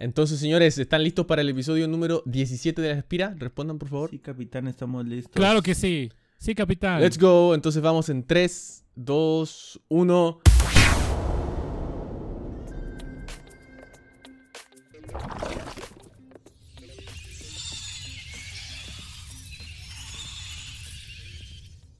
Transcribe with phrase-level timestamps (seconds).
[0.00, 3.34] Entonces, señores, ¿están listos para el episodio número 17 de La Espira?
[3.36, 4.08] Respondan, por favor.
[4.08, 5.34] Sí, capitán, estamos listos.
[5.34, 6.10] Claro que sí.
[6.38, 7.02] Sí, capitán.
[7.02, 7.54] Let's go.
[7.54, 10.40] Entonces vamos en 3, 2, 1.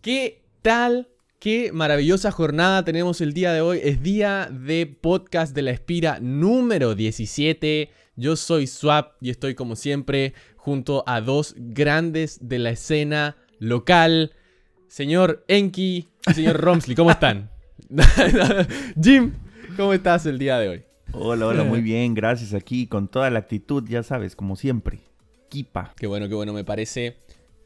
[0.00, 1.06] ¿Qué tal?
[1.40, 3.80] Qué maravillosa jornada tenemos el día de hoy.
[3.82, 7.88] Es día de podcast de la Espira número 17.
[8.14, 14.34] Yo soy Swap y estoy como siempre junto a dos grandes de la escena local.
[14.86, 17.50] Señor Enki y señor Romsley, ¿cómo están?
[19.02, 19.32] Jim,
[19.78, 20.82] ¿cómo estás el día de hoy?
[21.14, 22.52] Hola, hola, muy bien, gracias.
[22.52, 25.00] Aquí con toda la actitud, ya sabes, como siempre.
[25.48, 25.94] Kipa.
[25.96, 27.16] Qué bueno, qué bueno, me parece.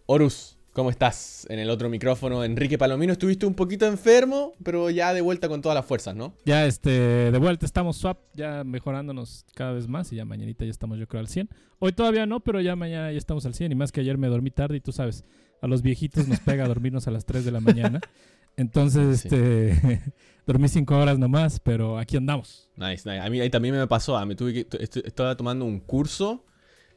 [0.07, 1.47] Horus, ¿cómo estás?
[1.49, 5.63] En el otro micrófono, Enrique Palomino, estuviste un poquito enfermo, pero ya de vuelta con
[5.63, 6.35] todas las fuerzas, ¿no?
[6.45, 10.71] Ya este, de vuelta estamos swap, ya mejorándonos cada vez más y ya mañanita ya
[10.71, 11.49] estamos yo creo al 100.
[11.79, 14.27] Hoy todavía no, pero ya mañana ya estamos al 100 y más que ayer me
[14.29, 15.25] dormí tarde y tú sabes,
[15.63, 18.01] a los viejitos nos pega dormirnos a las 3 de la mañana.
[18.57, 19.29] Entonces, Sí.
[19.29, 20.01] este,
[20.47, 22.69] dormí 5 horas nomás, pero aquí andamos.
[22.77, 23.21] Nice, nice.
[23.21, 24.17] A mí ahí también me pasó.
[24.17, 24.67] ah, Me tuve que,
[25.05, 26.45] estaba tomando un curso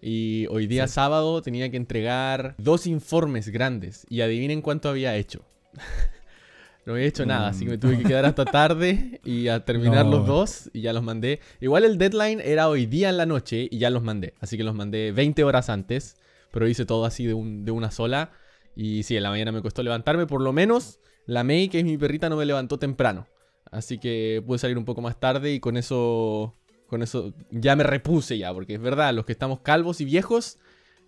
[0.01, 0.93] y hoy día Sí.
[0.95, 4.05] sábado tenía que entregar dos informes grandes.
[4.09, 5.41] Y adivinen cuánto había hecho.
[6.85, 10.05] no había hecho nada, así que me tuve que quedar hasta tarde y a terminar
[10.05, 10.11] No.
[10.11, 11.41] los dos y ya los mandé.
[11.59, 14.33] Igual el deadline era hoy día en la noche y ya los mandé.
[14.39, 16.15] Así que los mandé 20 horas antes,
[16.51, 18.31] pero hice todo así de, un- de una sola.
[18.75, 21.85] Y sí, en la mañana me costó levantarme, por lo menos la May, que es
[21.85, 23.27] mi perrita, no me levantó temprano.
[23.69, 26.55] Así que pude salir un poco más tarde y con eso,
[26.87, 30.57] con eso ya me repuse ya, porque es verdad, los que estamos calvos y viejos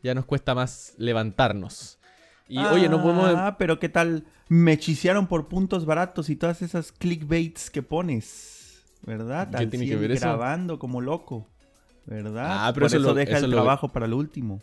[0.04, 1.98] ya nos cuesta más levantarnos.
[2.48, 3.32] Y oye, no podemos...
[3.36, 4.26] Ah, pero ¿qué tal?
[4.48, 8.84] Me hechicearon por puntos baratos y todas esas clickbaits que pones.
[9.06, 9.50] ¿Verdad?
[9.52, 10.22] ¿Qué Al tiene que 100 ver eso?
[10.26, 11.48] grabando como loco.
[12.06, 12.48] ¿Verdad?
[12.68, 14.62] Ah, pero por eso eso, lo- deja eso el lo- trabajo para el último.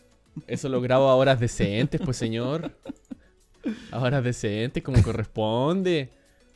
[0.48, 2.72] Eso lo grabo a horas decentes, pues señor.
[3.90, 6.10] A horas decentes, como corresponde.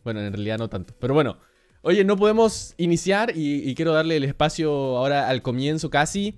[0.04, 0.94] Bueno, en realidad no tanto.
[0.98, 1.38] Pero bueno.
[1.82, 6.34] Oye, no podemos iniciar y, quiero darle el espacio ahora al comienzo casi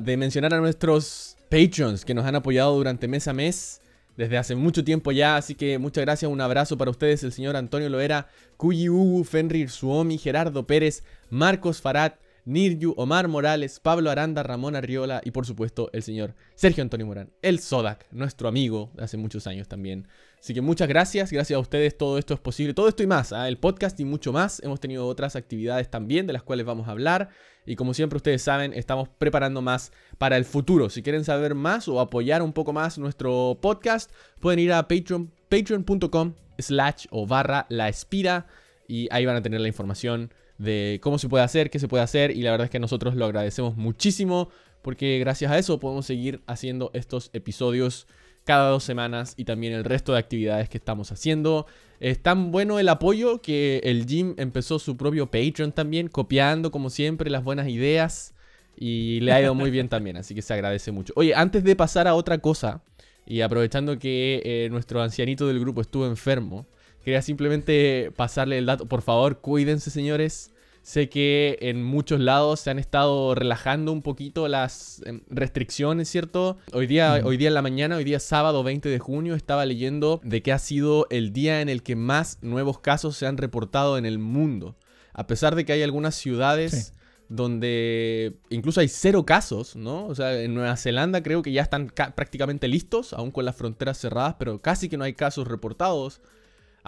[0.00, 3.80] de mencionar a nuestros patrons que nos han apoyado durante mes a mes
[4.16, 5.36] desde hace mucho tiempo ya.
[5.36, 9.68] Así que muchas gracias, un abrazo para ustedes, el señor Antonio Loera, Kuyi Ugu, Fenrir
[9.68, 12.12] Suomi, Gerardo Pérez, Marcos Farad,
[12.44, 17.32] Niryu, Omar Morales, Pablo Aranda, Ramón Arriola y por supuesto el señor Sergio Antonio Morán,
[17.42, 20.06] el Sodak, nuestro amigo de hace muchos años también.
[20.40, 23.32] Así que muchas gracias, gracias a ustedes todo esto es posible, todo esto y más,
[23.32, 23.48] ¿ah?
[23.48, 24.62] el podcast y mucho más.
[24.62, 27.30] Hemos tenido otras actividades también de las cuales vamos a hablar
[27.66, 30.88] y como siempre ustedes saben, estamos preparando más para el futuro.
[30.90, 34.10] Si quieren saber más o apoyar un poco más nuestro podcast,
[34.40, 38.46] pueden ir a Patreon, patreon.com slash o barra la espira
[38.86, 42.02] y ahí van a tener la información de cómo se puede hacer, qué se puede
[42.02, 44.50] hacer y la verdad es que nosotros lo agradecemos muchísimo
[44.82, 48.06] porque gracias a eso podemos seguir haciendo estos episodios
[48.48, 51.66] cada dos semanas y también el resto de actividades que estamos haciendo.
[52.00, 56.88] Es tan bueno el apoyo que el Jim empezó su propio Patreon también, copiando como
[56.88, 58.32] siempre las buenas ideas
[58.74, 61.12] y le ha ido muy bien también, así que se agradece mucho.
[61.14, 62.80] Oye, antes de pasar a otra cosa
[63.26, 66.66] y aprovechando que eh, nuestro ancianito del grupo estuvo enfermo,
[67.04, 68.86] quería simplemente pasarle el dato.
[68.86, 70.54] Por favor, cuídense señores.
[70.88, 76.56] Sé que en muchos lados se han estado relajando un poquito las em, restricciones, ¿cierto?
[76.72, 77.26] Hoy día, Mm.
[77.26, 80.50] hoy día en la mañana, hoy día sábado 20 de junio, estaba leyendo de que
[80.50, 84.18] ha sido el día en el que más nuevos casos se han reportado en el
[84.18, 84.76] mundo.
[85.12, 86.92] A pesar de que hay algunas ciudades Sí.
[87.28, 90.06] donde incluso hay cero casos, ¿no?
[90.06, 93.56] O sea, en Nueva Zelanda creo que ya están ca- prácticamente listos, aún con las
[93.56, 96.22] fronteras cerradas, pero casi que no hay casos reportados.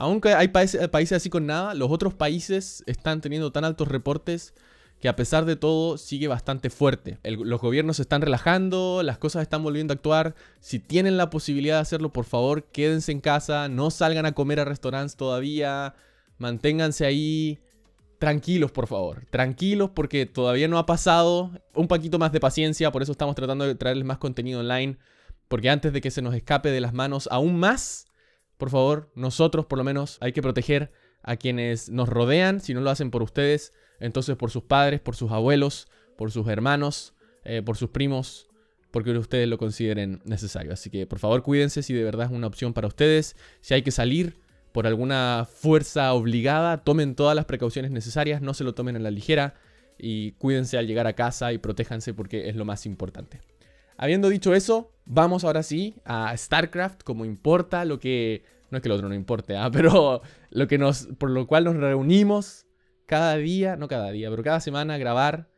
[0.00, 4.54] Aunque hay países, países así con nada, los otros países están teniendo tan altos reportes
[4.98, 7.18] que a pesar de todo sigue bastante fuerte.
[7.22, 10.34] Los gobiernos se están relajando, las cosas están volviendo a actuar.
[10.58, 14.60] Si tienen la posibilidad de hacerlo, por favor, quédense en casa, no salgan a comer
[14.60, 15.94] a restaurantes todavía,
[16.38, 17.58] manténganse ahí
[18.18, 19.26] tranquilos, por favor.
[19.28, 21.50] Tranquilos porque todavía no ha pasado.
[21.74, 24.96] Un poquito más de paciencia, por eso estamos tratando de traerles más contenido online.
[25.48, 28.06] Porque antes de que se nos escape de las manos aún más,
[28.60, 30.92] por favor, nosotros por lo menos hay que proteger
[31.22, 32.60] a quienes nos rodean.
[32.60, 36.46] Si no lo hacen por ustedes, entonces por sus padres, por sus abuelos, por sus
[36.46, 37.14] hermanos,
[37.44, 38.48] eh, por sus primos,
[38.90, 40.72] porque ustedes lo consideren necesario.
[40.72, 43.34] Así que por favor cuídense si de verdad es una opción para ustedes.
[43.62, 44.38] Si hay que salir
[44.72, 49.10] por alguna fuerza obligada, tomen todas las precauciones necesarias, no se lo tomen a la
[49.10, 49.54] ligera
[49.98, 53.40] y cuídense al llegar a casa y protéjanse porque es lo más importante.
[54.02, 58.44] Habiendo dicho eso, vamos ahora sí a StarCraft, como importa lo que...
[58.70, 59.68] No es que lo otro no importe, ¿ah?
[59.72, 62.64] pero lo que nos, por lo cual nos reunimos
[63.04, 65.50] cada día, no cada día, pero cada semana a grabar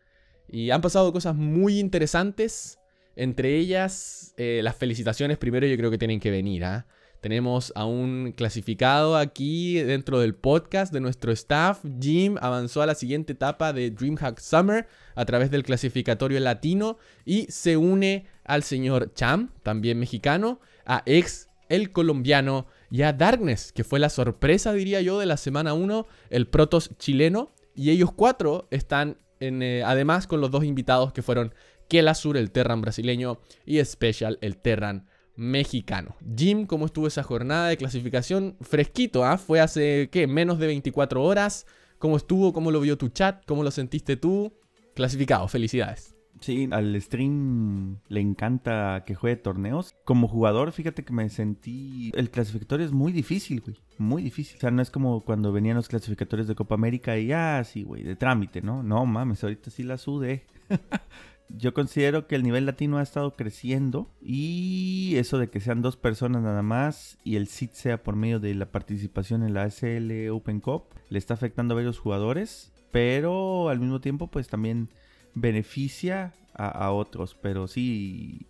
[0.48, 2.80] Y han pasado cosas muy interesantes.
[3.14, 6.64] Entre ellas, eh, las felicitaciones primero yo creo que tienen que venir.
[6.64, 6.88] ¿ah?
[7.22, 11.78] Tenemos a un clasificado aquí dentro del podcast de nuestro staff.
[12.00, 17.46] Jim avanzó a la siguiente etapa de DreamHack Summer a través del clasificatorio latino y
[17.48, 23.84] se une al señor Cham, también mexicano, a ex el colombiano y a Darkness, que
[23.84, 27.52] fue la sorpresa, diría yo, de la semana 1, el Protos chileno.
[27.76, 31.54] Y ellos cuatro están en, eh, además con los dos invitados que fueron
[31.86, 35.06] Kiel Azur, el Terran brasileño, y Special, el Terran
[35.42, 36.14] mexicano.
[36.36, 38.56] Jim, ¿cómo estuvo esa jornada de clasificación?
[38.60, 39.36] Fresquito, ¿ah?
[39.38, 40.26] Fue hace, ¿qué?
[40.26, 41.66] Menos de 24 horas.
[41.98, 42.52] ¿Cómo estuvo?
[42.52, 43.44] ¿Cómo lo vio tu chat?
[43.44, 44.52] ¿Cómo lo sentiste tú?
[44.94, 46.14] Clasificado, felicidades.
[46.40, 49.94] Sí, al stream le encanta que juegue torneos.
[50.04, 52.10] Como jugador, fíjate que me sentí...
[52.14, 53.76] El clasificatorio es muy difícil, güey.
[53.98, 54.56] Muy difícil.
[54.56, 57.82] O sea, no es como cuando venían los clasificatorios de Copa América y ah, sí,
[57.82, 58.82] güey, de trámite, ¿no?
[58.82, 60.44] No, mames, ahorita sí la sude.
[61.56, 65.96] Yo considero que el nivel latino ha estado creciendo y eso de que sean dos
[65.96, 70.30] personas nada más y el sit sea por medio de la participación en la SL
[70.30, 74.88] Open Cup le está afectando a varios jugadores, pero al mismo tiempo pues también
[75.34, 77.36] beneficia a, otros.
[77.40, 78.46] Pero sí,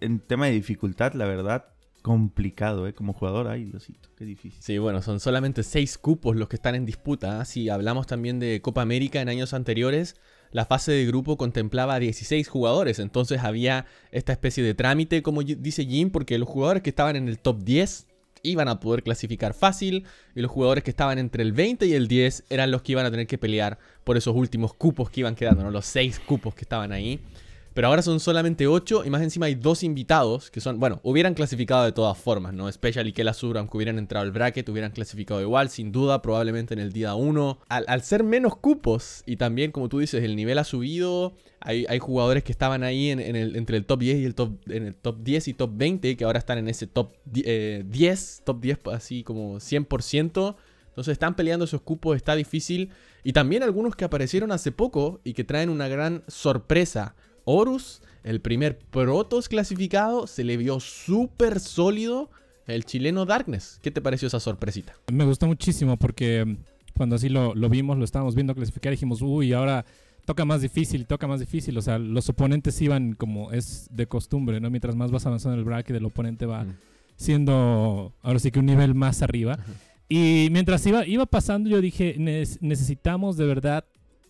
[0.00, 1.66] en tema de dificultad, la verdad,
[2.02, 2.94] complicado, ¿eh?
[2.94, 4.62] Como jugador, ay, Diosito, qué difícil.
[4.62, 7.40] Sí, bueno, son solamente seis cupos los que están en disputa.
[7.40, 7.44] ¿ah?
[7.44, 10.16] Si hablamos también de Copa América en años anteriores,
[10.56, 15.84] la fase de grupo contemplaba 16 jugadores, entonces había esta especie de trámite, como dice
[15.84, 18.06] Jim, porque los jugadores que estaban en el top 10
[18.42, 22.08] iban a poder clasificar fácil y los jugadores que estaban entre el 20 y el
[22.08, 25.34] 10 eran los que iban a tener que pelear por esos últimos cupos que iban
[25.34, 27.20] quedando, los 6 cupos que estaban ahí.
[27.76, 31.34] Pero ahora son solamente 8 y más encima hay dos invitados que son, bueno, hubieran
[31.34, 32.72] clasificado de todas formas, ¿no?
[32.72, 36.72] Special y Kela Sur, aunque hubieran entrado al bracket, hubieran clasificado igual, sin duda, probablemente
[36.72, 37.58] en el día 1.
[37.68, 41.98] Al, ser menos cupos y también, como tú dices, el nivel ha subido, hay, hay
[41.98, 44.94] jugadores que estaban ahí en, el, entre el top 10 y el top, en el
[44.94, 48.78] top 10 y top 20, que ahora están en ese top 10, eh, top 10
[48.90, 50.56] así como 100%.
[50.88, 52.88] Entonces están peleando esos cupos, está difícil.
[53.22, 57.14] Y también algunos que aparecieron hace poco y que traen una gran sorpresa.
[57.46, 62.28] Horus, el primer Protos clasificado, se le vio súper sólido
[62.66, 63.78] el chileno Darkness.
[63.82, 64.94] ¿Qué te pareció esa sorpresita?
[65.12, 66.56] Me gustó muchísimo porque mm,
[66.96, 69.86] cuando así lo, vimos, lo estábamos viendo clasificar, dijimos, uy, ahora
[70.24, 71.78] toca más difícil, toca más difícil.
[71.78, 74.68] O sea, los oponentes iban como es de costumbre, ¿no?
[74.68, 76.66] Mientras más vas avanzando en el bracket, el oponente va
[77.14, 79.58] siendo ahora sí que un nivel más arriba.
[80.08, 83.84] Y mientras iba, iba pasando, yo dije, necesitamos de verdad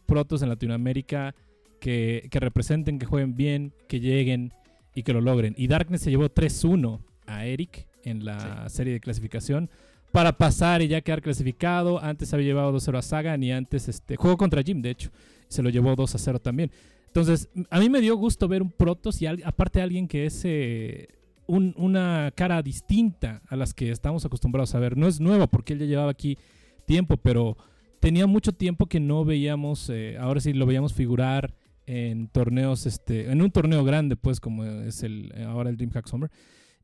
[0.05, 1.35] protos en Latinoamérica
[1.81, 4.53] que, representen, que jueguen bien, que lleguen
[4.95, 5.55] y que lo logren.
[5.57, 9.71] Y Darkness se llevó 3-1 a Eric en la serie de clasificación
[10.13, 12.03] para pasar y ya quedar clasificado.
[12.03, 15.11] Antes había llevado 2-0 a Sagan y antes este, jugó contra Jim, de hecho.
[15.49, 16.71] Se lo llevó 2-0 también.
[17.07, 21.09] Entonces, a mí me dio gusto ver un Protos y aparte alguien que es eh,
[21.47, 24.97] una cara distinta a las que estamos acostumbrados a ver.
[24.97, 26.37] No es nuevo porque él ya llevaba aquí
[26.85, 27.57] tiempo, pero
[28.01, 31.55] tenía mucho tiempo que no veíamos, eh, ahora sí lo veíamos figurar
[31.87, 36.31] en torneos, este, en un torneo grande, pues, como es el ahora el DreamHack Summer.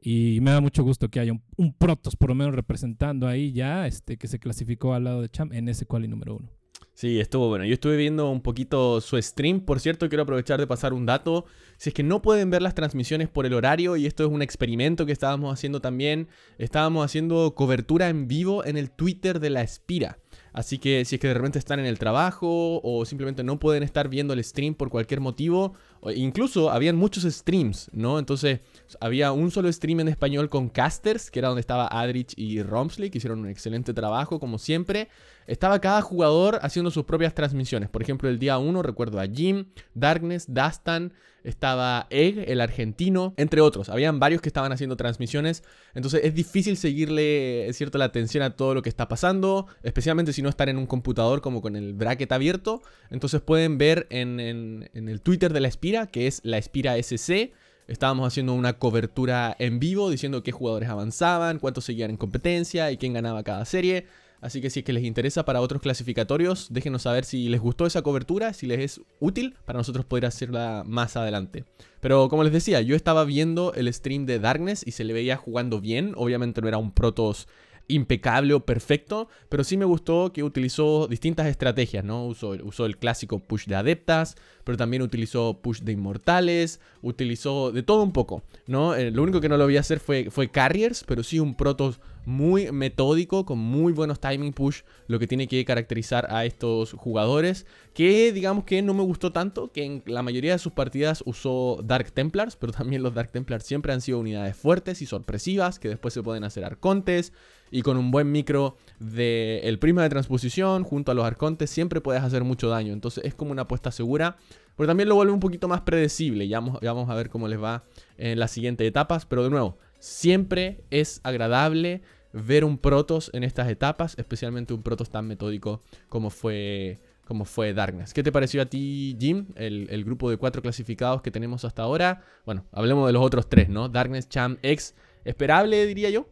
[0.01, 3.87] Y me da mucho gusto que haya un, Protos, por lo menos representando ahí ya,
[3.87, 6.49] este, que se clasificó al lado de Champ en ese quali número uno.
[6.95, 7.65] Sí, estuvo bueno.
[7.65, 9.61] Yo estuve viendo un poquito su stream.
[9.61, 11.47] Por cierto, quiero aprovechar de pasar un dato.
[11.79, 14.43] Si es que no pueden ver las transmisiones por el horario, y esto es un
[14.43, 19.63] experimento que estábamos haciendo también, estábamos haciendo cobertura en vivo en el Twitter de la
[19.63, 20.19] Espira.
[20.53, 23.83] Así que si es que de repente están en el trabajo o simplemente no pueden
[23.83, 25.75] estar viendo el stream por cualquier motivo,
[26.11, 28.19] incluso habían muchos streams, ¿no?
[28.19, 28.61] Entonces
[29.01, 33.11] había un solo stream en español con casters, que era donde estaba Adrich y Romsley,
[33.11, 35.09] que hicieron un excelente trabajo como siempre.
[35.47, 37.89] Estaba cada jugador haciendo sus propias transmisiones.
[37.89, 41.13] Por ejemplo, el día 1 recuerdo a Jim, Darkness, Dastan,
[41.45, 43.89] estaba Egg, el argentino, entre otros.
[43.89, 45.63] Habían varios que estaban haciendo transmisiones.
[45.95, 50.43] Entonces es difícil seguirle, cierto, la atención a todo lo que está pasando, especialmente si
[50.43, 52.83] no están en un computador como con el bracket abierto.
[53.11, 55.69] Entonces pueden ver en, en el Twitter de la
[56.11, 57.53] Que es la Espira SC.
[57.87, 62.97] Estábamos haciendo una cobertura en vivo diciendo qué jugadores avanzaban, cuántos seguían en competencia y
[62.97, 64.07] quién ganaba cada serie.
[64.41, 67.87] Así que si es que les interesa para otros clasificatorios, déjenos saber si les gustó
[67.87, 71.65] esa cobertura, si les es útil para nosotros poder hacerla más adelante.
[72.01, 75.37] Pero como les decía, yo estaba viendo el stream de Darkness y se le veía
[75.37, 76.15] jugando bien.
[76.17, 77.47] Obviamente no era un Protoss
[77.89, 82.27] impecable o perfecto, pero sí me gustó que utilizó distintas estrategias, ¿no?
[82.27, 87.83] Usó, usó, el clásico push de adeptas, pero también utilizó push de inmortales, utilizó de
[87.83, 88.95] todo un poco, ¿no?
[88.95, 92.01] Eh, lo único que no lo vi hacer fue, fue carriers, pero sí un protos
[92.25, 97.67] muy metódico, con muy buenos timing push, lo que tiene que caracterizar a estos jugadores.
[97.95, 101.81] Que digamos que no me gustó tanto, que en la mayoría de sus partidas usó
[101.85, 105.89] Dark Templars, pero también los Dark Templars siempre han sido unidades fuertes y sorpresivas, que
[105.89, 107.33] después se pueden hacer arcontes.
[107.73, 112.03] Y con un buen micro del el prisma de transposición junto a los arcontes siempre
[112.03, 112.93] puedes hacer mucho daño.
[112.93, 114.37] Entonces es como una apuesta segura.
[114.77, 116.47] Pero también lo vuelve un poquito más predecible.
[116.47, 117.85] Ya vamos, ya vamos a ver cómo les va
[118.19, 119.25] en las siguientes etapas.
[119.25, 122.03] Pero de nuevo, siempre es agradable
[122.35, 127.73] ver un Protoss en estas etapas, especialmente un Protoss tan metódico como fue, como fue
[127.73, 128.13] Darkness.
[128.13, 129.47] ¿Qué te pareció a ti, Jim?
[129.55, 132.23] El, el, grupo de cuatro clasificados que tenemos hasta ahora.
[132.45, 133.89] Bueno, hablemos de los otros tres, ¿no?
[133.89, 134.95] Darkness, Cham, X.
[135.25, 136.27] ¿Esperable, diría yo?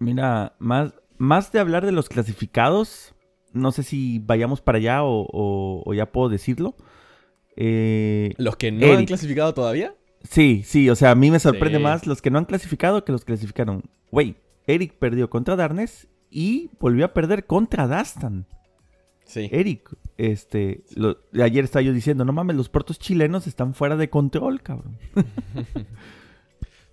[0.00, 3.14] Mira, más, más de hablar de los clasificados,
[3.52, 5.26] no sé si vayamos para allá o,
[5.84, 6.74] o, ya puedo decirlo.
[7.54, 9.94] Eh, ¿Los que no han clasificado todavía?
[10.22, 13.12] Sí, sí, o sea, a mí me sorprende más los que no han clasificado que
[13.12, 13.84] los que clasificaron.
[14.10, 18.46] Güey, Eric perdió contra Darnes y volvió a perder contra Dastan.
[19.26, 19.50] Sí.
[19.52, 20.82] Eric, este,
[21.40, 24.98] ayer estaba yo diciendo, no mames, los portos chilenos están fuera de control, cabrón.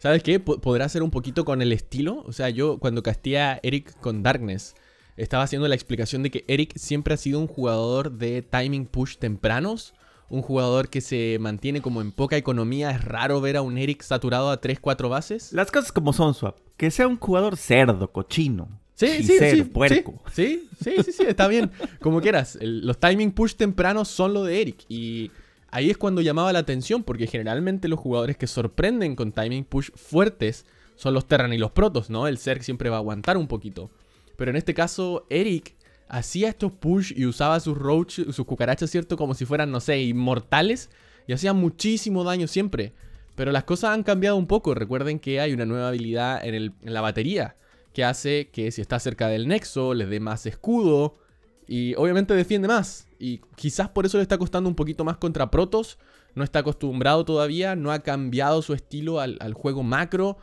[0.08, 0.40] ¿Sabes qué?
[0.40, 2.24] podrá ser un poquito con el estilo.
[2.26, 4.74] O sea, yo cuando casté a Eric con Darkness,
[5.18, 9.18] estaba haciendo la explicación de que Eric siempre ha sido un jugador de timing push
[9.18, 9.94] tempranos
[10.30, 12.92] un jugador que se mantiene como en poca economía.
[12.92, 15.52] Es raro ver a un Eric saturado a 3-4 bases.
[15.52, 16.58] Las cosas como son, Swap.
[16.78, 18.80] Que sea un jugador cerdo, cochino.
[18.94, 20.24] Sí, sí, sí, puerco.
[20.32, 21.70] Sí, sí, sí, sí, está bien.
[22.00, 22.58] Como quieras.
[22.62, 24.86] los timing push tempranos son lo de Eric.
[24.88, 25.32] Y
[25.78, 29.92] ahí es cuando llamaba la atención, porque generalmente los jugadores que sorprenden con timing push
[29.94, 30.66] fuertes
[30.96, 32.28] son los Terran y los Protos, ¿no?
[32.28, 33.92] El Zerg siempre va a aguantar un poquito.
[34.38, 35.76] Pero en este caso, Eric
[36.10, 39.18] hacía estos push y usaba sus roach, sus cucarachas, ¿cierto?
[39.18, 40.90] Como si fueran, no sé, inmortales.
[41.28, 42.94] Y hacía muchísimo daño siempre.
[43.36, 44.74] Pero las cosas han cambiado un poco.
[44.74, 47.56] Recuerden que hay una nueva habilidad en, en la batería.
[47.94, 51.20] Que hace que si está cerca del nexo, le dé más escudo.
[51.68, 53.08] Y obviamente defiende más.
[53.20, 55.98] Y quizás por eso le está costando un poquito más contra Protos.
[56.36, 57.76] No está acostumbrado todavía.
[57.76, 60.38] No ha cambiado su estilo al, al juego macro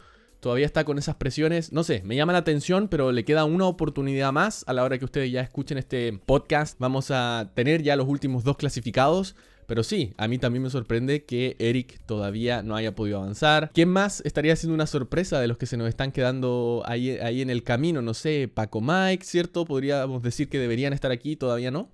[0.45, 1.73] todavía está con esas presiones.
[1.73, 4.99] No sé, me llama la atención, pero le queda una oportunidad más a la hora
[4.99, 6.79] que ustedes ya escuchen este podcast.
[6.79, 9.37] Vamos a tener ya los últimos dos clasificados.
[9.67, 13.71] Pero sí, a mí también me sorprende que Eric todavía no haya podido avanzar.
[13.75, 17.43] ¿Quién más estaría siendo una sorpresa de los que se nos están quedando ahí, ahí
[17.43, 18.03] en el camino?
[18.03, 19.65] No sé, Paco Mike, ¿cierto?
[19.65, 21.91] Podríamos decir que deberían estar aquí, todavía no.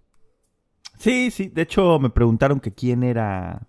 [0.98, 3.66] Sí, sí, de hecho me preguntaron que quién era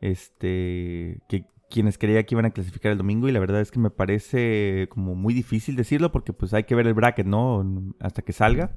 [0.00, 3.80] este que quienes creía que iban a clasificar el domingo y la verdad es que
[3.80, 7.94] me parece como muy difícil decirlo porque pues hay que ver el bracket, ¿no?
[7.98, 8.76] Hasta que salga.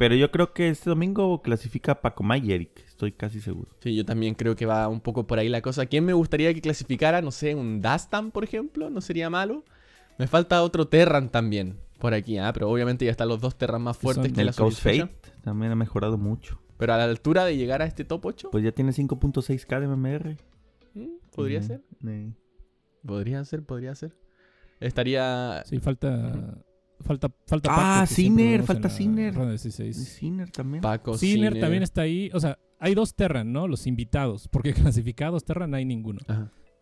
[0.00, 3.68] Pero yo creo que este domingo clasifica Paco y Eric, estoy casi seguro.
[3.80, 5.84] Sí, yo también creo que va un poco por ahí la cosa.
[5.84, 7.20] ¿Quién me gustaría que clasificara?
[7.20, 9.62] No sé, un Dastan, por ejemplo, no sería malo.
[10.16, 12.50] Me falta otro Terran también por aquí, ¿ah?
[12.54, 15.10] Pero obviamente ya están los dos Terran más fuertes que el la Fate
[15.42, 16.62] también ha mejorado mucho.
[16.78, 18.48] Pero a la altura de llegar a este top 8.
[18.52, 20.36] Pues ya tiene 5.6k de MMR.
[20.94, 21.82] Mm, podría ser.
[23.04, 24.16] Podría ser, podría ser.
[24.80, 25.62] Estaría.
[25.66, 26.56] Sí, falta.
[27.04, 29.58] Falta, falta Ah, Sinner, falta Sinner.
[29.58, 30.82] Sinner también.
[30.82, 32.30] Paco, Sinner, también está ahí.
[32.34, 33.66] O sea, hay dos Terran, ¿no?
[33.68, 34.48] Los invitados.
[34.48, 36.20] Porque clasificados Terran no hay ninguno.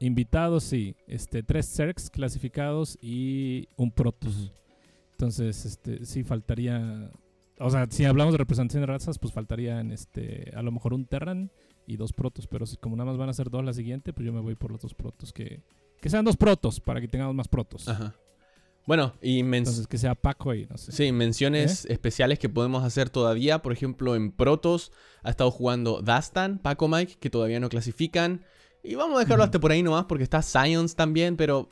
[0.00, 0.94] Invitados, sí.
[1.06, 4.52] Este, tres Zergs clasificados y un Protoss.
[5.12, 7.10] Entonces, este, sí faltaría.
[7.58, 11.06] O sea, si hablamos de representación de razas, pues faltarían este, a lo mejor un
[11.06, 11.50] Terran
[11.86, 12.46] y dos protos.
[12.46, 14.54] Pero si, como nada más van a ser dos la siguiente, pues yo me voy
[14.54, 15.32] por los dos protos.
[15.32, 15.62] Que,
[16.00, 17.88] que sean dos protos para que tengamos más protos.
[17.88, 18.14] Ajá.
[18.88, 20.92] Bueno, y Entonces que sea Paco y no sé.
[20.92, 21.92] Sí, menciones ¿Eh?
[21.92, 23.60] especiales que podemos hacer todavía.
[23.60, 24.92] Por ejemplo, en Protos
[25.22, 28.46] ha estado jugando Dastan, Paco Mike, que todavía no clasifican.
[28.82, 31.68] Y vamos a dejarlo hasta por ahí nomás porque está Science también, pero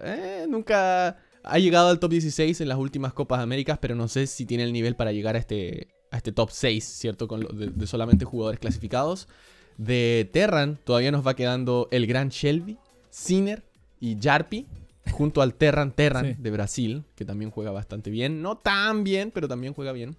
[0.00, 4.26] eh, nunca ha llegado al top 16 en las últimas Copas Américas, pero no sé
[4.26, 7.28] si tiene el nivel para llegar a este, a este top 6, ¿cierto?
[7.28, 9.28] Con de solamente jugadores clasificados.
[9.76, 12.78] De Terran todavía nos va quedando el gran Shelby,
[13.10, 13.62] Sinner
[14.00, 14.66] y Jarpi,
[15.10, 18.42] junto al Terran Terran de Brasil, que también juega bastante bien.
[18.42, 20.16] No tan bien, pero también juega bien.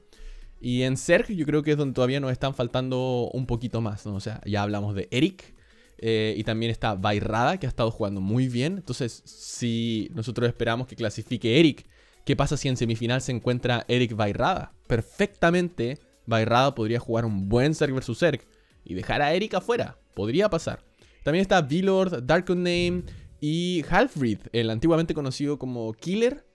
[0.60, 4.06] Y en Zerg yo creo que es donde todavía nos están faltando un poquito más,
[4.06, 4.16] ¿no?
[4.16, 5.54] O sea, ya hablamos de Eric.
[5.98, 8.78] Eh, y también está Bairrada, que ha estado jugando muy bien.
[8.78, 11.88] Entonces, si nosotros esperamos que clasifique Eric,
[12.26, 14.74] ¿qué pasa si en semifinal se encuentra Eric Bairrada?
[14.88, 18.42] Perfectamente, Bairrada podría jugar un buen Zerg versus Zerg
[18.84, 19.98] y dejar a Eric afuera.
[20.14, 20.84] Podría pasar.
[21.24, 23.04] También está V-Lord, Name
[23.42, 26.46] y Halfbreed, el antiguamente conocido como Killer.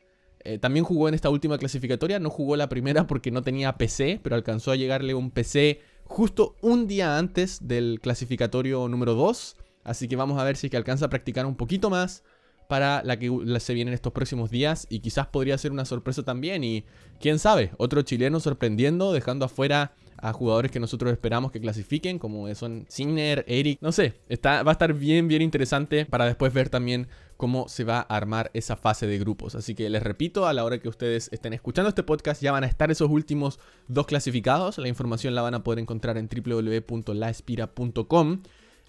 [0.43, 2.19] Eh, también jugó en esta última clasificatoria.
[2.19, 6.57] No jugó la primera porque no tenía PC, pero alcanzó a llegarle un PC justo
[6.61, 9.57] un día antes del clasificatorio número 2.
[9.85, 12.25] Así que vamos a ver si que alcanza a practicar un poquito más
[12.69, 16.23] para la que se viene en estos próximos días y quizás podría ser una sorpresa
[16.23, 16.85] también y
[17.19, 22.52] quién sabe, otro chileno sorprendiendo, dejando afuera a jugadores que nosotros esperamos que clasifiquen, como
[22.55, 26.69] son Sinner, Eric, no sé, está, va a estar bien, bien interesante para después ver
[26.69, 29.55] también cómo se va a armar esa fase de grupos.
[29.55, 32.64] Así que les repito, a la hora que ustedes estén escuchando este podcast ya van
[32.64, 34.76] a estar esos últimos dos clasificados.
[34.76, 38.43] La información la van a poder encontrar en www.laespira.com.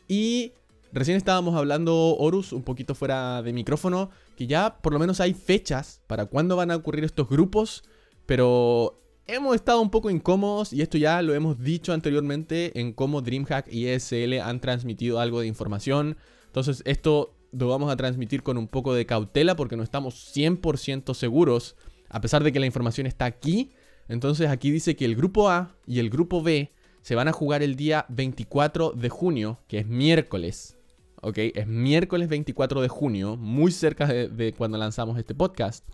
[0.10, 0.52] Y
[0.92, 5.34] recién estábamos hablando, Horus, un poquito fuera de micrófono, que ya por lo menos hay
[5.34, 7.86] fechas para cuándo van a ocurrir estos grupos,
[8.26, 13.22] pero hemos estado un poco incómodos y esto ya lo hemos dicho anteriormente en cómo
[13.22, 16.18] DreamHack y ESL han transmitido algo de información.
[16.48, 21.14] Entonces esto lo vamos a transmitir con un poco de cautela porque no estamos 100%
[21.14, 21.76] seguros,
[22.10, 23.72] a pesar de que la información está aquí.
[24.08, 27.64] Entonces aquí dice que el grupo A y el grupo B se van a jugar
[27.64, 30.78] el día 24 de junio, que es miércoles.
[31.22, 35.88] Ok, es miércoles 24 de junio, muy cerca de, cuando lanzamos este podcast.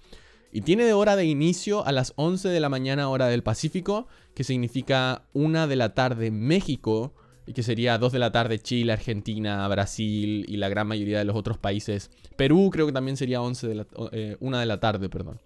[0.52, 4.08] Y tiene de hora de inicio a las 11 de la mañana hora del Pacífico,
[4.34, 7.14] que significa 1 de la tarde México,
[7.48, 11.26] y que sería 2 de la tarde Chile, Argentina, Brasil y la gran mayoría de
[11.26, 12.12] los otros países.
[12.36, 15.40] Perú creo que también sería 11 de la, eh, 1 de la tarde, perdón.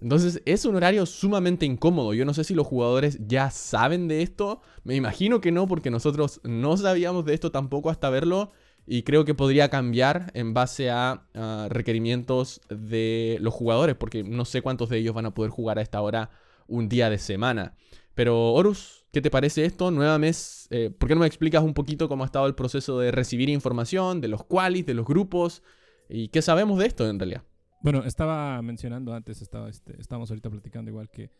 [0.00, 2.14] Entonces es un horario sumamente incómodo.
[2.14, 4.62] Yo no sé si los jugadores ya saben de esto.
[4.84, 8.52] Me imagino que no, porque nosotros no sabíamos de esto tampoco hasta verlo.
[8.92, 14.44] Y creo que podría cambiar en base a uh, requerimientos de los jugadores, porque no
[14.44, 16.30] sé cuántos de ellos van a poder jugar a esta hora
[16.66, 17.76] un día de semana.
[18.16, 19.92] Pero Horus, ¿qué te parece esto?
[19.92, 22.98] Nueva mes, eh, ¿por qué no me explicas un poquito cómo ha estado el proceso
[22.98, 25.62] de recibir información, de los qualis, de los grupos?
[26.08, 27.44] ¿Y qué sabemos de esto en realidad?
[27.82, 31.30] Bueno, estaba mencionando antes, estaba, este, estábamos ahorita platicando igual que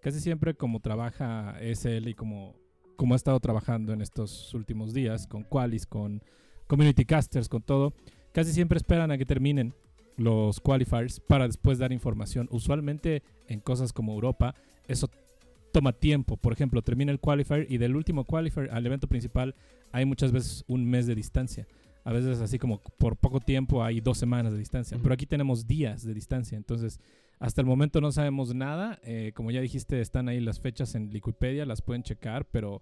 [0.00, 2.54] casi siempre como trabaja ESL y como,
[2.94, 6.22] como ha estado trabajando en estos últimos días, con qualis, con
[6.72, 7.92] community casters, con todo,
[8.32, 9.74] casi siempre esperan a que terminen
[10.16, 12.48] los qualifiers para después dar información.
[12.50, 14.54] Usualmente en cosas como Europa,
[14.88, 15.10] eso
[15.70, 16.38] toma tiempo.
[16.38, 19.54] Por ejemplo, termina el qualifier y del último qualifier al evento principal
[19.92, 21.68] hay muchas veces un mes de distancia.
[22.04, 24.96] A veces así como por poco tiempo hay dos semanas de distancia.
[24.96, 25.02] Uh -huh.
[25.02, 26.56] Pero aquí tenemos días de distancia.
[26.56, 27.00] Entonces,
[27.38, 28.98] hasta el momento no sabemos nada.
[29.04, 32.80] Eh, como ya dijiste, están ahí las fechas en Wikipedia, las pueden checar, pero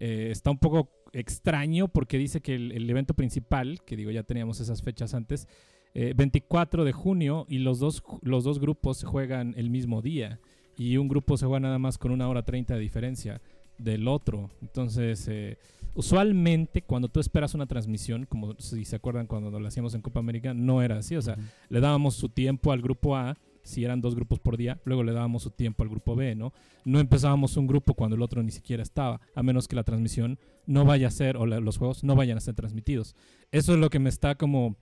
[0.00, 4.22] eh, está un poco extraño porque dice que el, el, evento principal, que digo ya
[4.22, 5.48] teníamos esas fechas antes,
[5.94, 10.38] eh, 24 de junio y los dos, los dos grupos juegan el mismo día
[10.76, 13.40] y un grupo se juega nada más con una hora 30 de diferencia
[13.78, 14.50] del otro.
[14.60, 15.58] Entonces, eh,
[15.94, 20.20] usualmente cuando tú esperas una transmisión, como si se acuerdan cuando lo hacíamos en Copa
[20.20, 21.16] América, no era así.
[21.16, 21.50] O sea, uh -huh.
[21.68, 23.36] le dábamos su tiempo al grupo A,
[23.68, 26.52] si eran dos grupos por día, luego le dábamos su tiempo al grupo B, ¿no?
[26.84, 30.38] No empezábamos un grupo cuando el otro ni siquiera estaba, a menos que la transmisión
[30.66, 33.14] no vaya a ser, o la, los juegos no vayan a ser transmitidos.
[33.52, 34.76] Eso es lo que me está como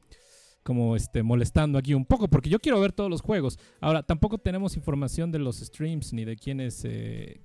[0.62, 3.57] como este, molestando aquí un poco, porque yo quiero ver todos los juegos.
[3.81, 7.40] Ahora, tampoco tenemos información de los streams, ni de quiénes, eh,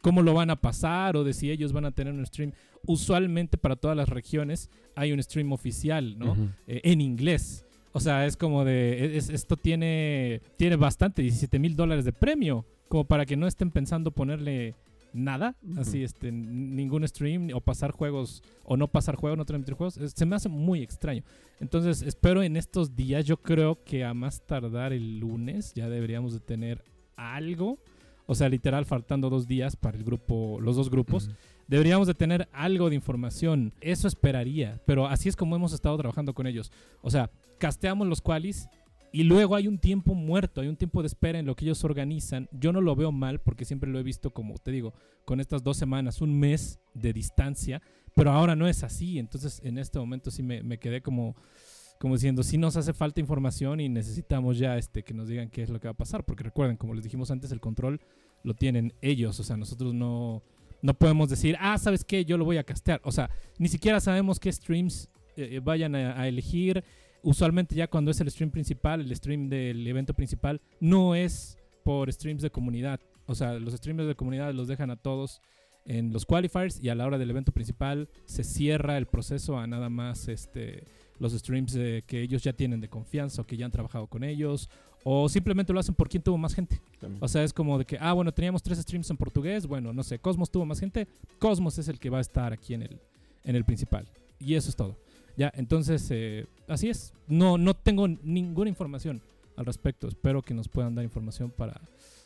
[0.00, 2.52] cómo lo van a pasar, o de si ellos van a tener un stream.
[2.86, 6.32] Usualmente para todas las regiones hay un stream oficial, ¿no?
[6.32, 6.54] Uh -huh.
[6.66, 7.63] eh, en inglés.
[7.96, 12.66] O sea, es como de, es, esto tiene, tiene bastante, 17 mil dólares de premio,
[12.88, 14.74] como para que no estén pensando ponerle
[15.12, 15.80] nada, uh -huh.
[15.80, 20.26] así, este, ningún stream, o pasar juegos, o no pasar juegos, no transmitir juegos, se
[20.26, 21.22] me hace muy extraño.
[21.60, 26.32] Entonces, espero en estos días, yo creo que a más tardar el lunes ya deberíamos
[26.32, 26.82] de tener
[27.14, 27.78] algo,
[28.26, 31.28] o sea, literal, faltando dos días para el grupo, los dos grupos.
[31.28, 31.36] Uh -huh.
[31.66, 33.72] Deberíamos de tener algo de información.
[33.80, 34.80] Eso esperaría.
[34.86, 36.70] Pero así es como hemos estado trabajando con ellos.
[37.00, 38.68] O sea, casteamos los qualis
[39.12, 41.84] y luego hay un tiempo muerto, hay un tiempo de espera en lo que ellos
[41.84, 42.48] organizan.
[42.52, 44.92] Yo no lo veo mal porque siempre lo he visto como, te digo,
[45.24, 47.80] con estas dos semanas, un mes de distancia.
[48.14, 49.18] Pero ahora no es así.
[49.18, 51.36] Entonces, en este momento sí me, me quedé como
[52.00, 55.62] como diciendo, sí nos hace falta información y necesitamos ya este, que nos digan qué
[55.62, 56.24] es lo que va a pasar.
[56.24, 58.00] Porque recuerden, como les dijimos antes, el control
[58.42, 59.40] lo tienen ellos.
[59.40, 60.42] O sea, nosotros no,
[60.84, 62.26] no podemos decir, ah, ¿sabes qué?
[62.26, 63.00] Yo lo voy a castear.
[63.04, 66.84] O sea, ni siquiera sabemos qué streams eh, vayan a, elegir.
[67.22, 72.12] Usualmente ya cuando es el stream principal, el stream del evento principal, no es por
[72.12, 73.00] streams de comunidad.
[73.24, 75.40] O sea, los streams de comunidad los dejan a todos
[75.86, 79.66] en los qualifiers y a la hora del evento principal se cierra el proceso a
[79.66, 80.84] nada más este
[81.18, 84.24] los streams eh, que ellos ya tienen de confianza o que ya han trabajado con
[84.24, 84.68] ellos
[85.04, 86.80] o simplemente lo hacen por quien tuvo más gente.
[86.98, 87.22] También.
[87.22, 90.02] O sea, es como de que, ah, bueno, teníamos tres streams en portugués, bueno, no
[90.02, 91.06] sé, Cosmos tuvo más gente,
[91.38, 93.00] Cosmos es el que va a estar aquí en el,
[93.44, 94.08] en el principal.
[94.40, 94.96] Y eso es todo.
[95.36, 97.12] Ya, entonces, eh, así es.
[97.26, 99.20] No, no tengo ninguna información
[99.56, 100.08] al respecto.
[100.08, 101.80] Espero que nos puedan dar información para,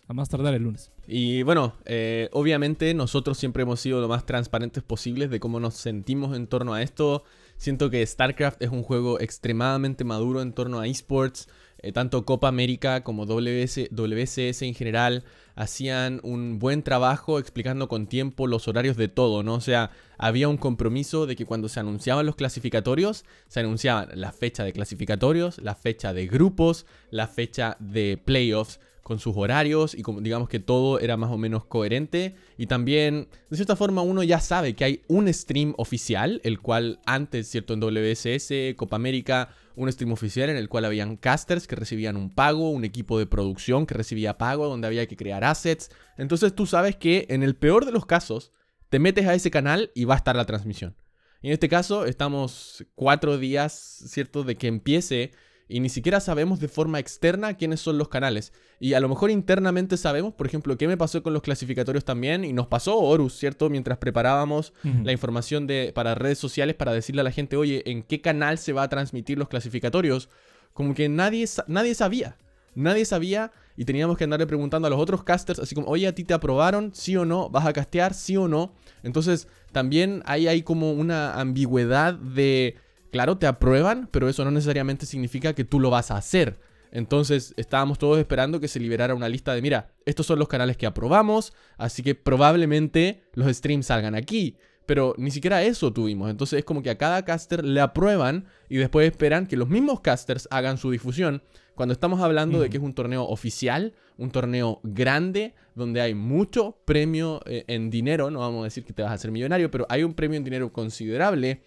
[0.06, 0.90] A más tardar el lunes.
[1.06, 5.74] Y bueno, eh, obviamente nosotros siempre hemos sido lo más transparentes posibles de cómo nos
[5.74, 7.24] sentimos en torno a esto.
[7.56, 11.48] Siento que StarCraft es un juego extremadamente maduro en torno a esports.
[11.80, 18.06] Eh, tanto Copa América como WS, WCS en general hacían un buen trabajo explicando con
[18.06, 19.54] tiempo los horarios de todo, ¿no?
[19.54, 24.32] O sea, había un compromiso de que cuando se anunciaban los clasificatorios, se anunciaban la
[24.32, 30.02] fecha de clasificatorios, la fecha de grupos, la fecha de playoffs con sus horarios y
[30.02, 34.22] como digamos que todo era más o menos coherente y también de cierta forma uno
[34.22, 39.48] ya sabe que hay un stream oficial, el cual antes, cierto, en WSS, Copa América,
[39.76, 43.24] un stream oficial en el cual habían casters que recibían un pago, un equipo de
[43.24, 45.90] producción que recibía pago, donde había que crear assets.
[46.18, 48.52] Entonces tú sabes que en el peor de los casos
[48.90, 50.96] te metes a ese canal y va a estar la transmisión.
[51.40, 55.30] Y en este caso estamos cuatro días, ¿cierto?, de que empiece
[55.68, 58.52] y ni siquiera sabemos de forma externa quiénes son los canales.
[58.80, 62.44] Y a lo mejor internamente sabemos, por ejemplo, qué me pasó con los clasificatorios también,
[62.44, 63.68] y nos pasó Horus, ¿cierto?
[63.68, 68.02] Mientras preparábamos la información de, para redes sociales para decirle a la gente, oye, ¿en
[68.02, 70.30] qué canal se va a transmitir los clasificatorios?
[70.72, 72.38] Como que nadie, nadie sabía.
[72.74, 76.14] Nadie sabía y teníamos que andarle preguntando a los otros casters, así como, oye, ¿a
[76.14, 76.92] ti te aprobaron?
[76.94, 77.50] ¿Sí o no?
[77.50, 78.14] ¿Vas a castear?
[78.14, 78.72] ¿Sí o no?
[79.02, 82.76] Entonces, también ahí hay como una ambigüedad de
[83.10, 86.58] Claro, te aprueban, pero eso no necesariamente significa que tú lo vas a hacer.
[86.90, 90.76] Entonces estábamos todos esperando que se liberara una lista de, mira, estos son los canales
[90.76, 94.56] que aprobamos, así que probablemente los streams salgan aquí.
[94.86, 96.30] Pero ni siquiera eso tuvimos.
[96.30, 100.00] Entonces es como que a cada caster le aprueban y después esperan que los mismos
[100.00, 101.42] casters hagan su difusión.
[101.74, 106.78] Cuando estamos hablando de que es un torneo oficial, un torneo grande, donde hay mucho
[106.86, 109.86] premio eh, en dinero, no vamos a decir que te vas a hacer millonario, pero
[109.90, 111.62] hay un premio en dinero considerable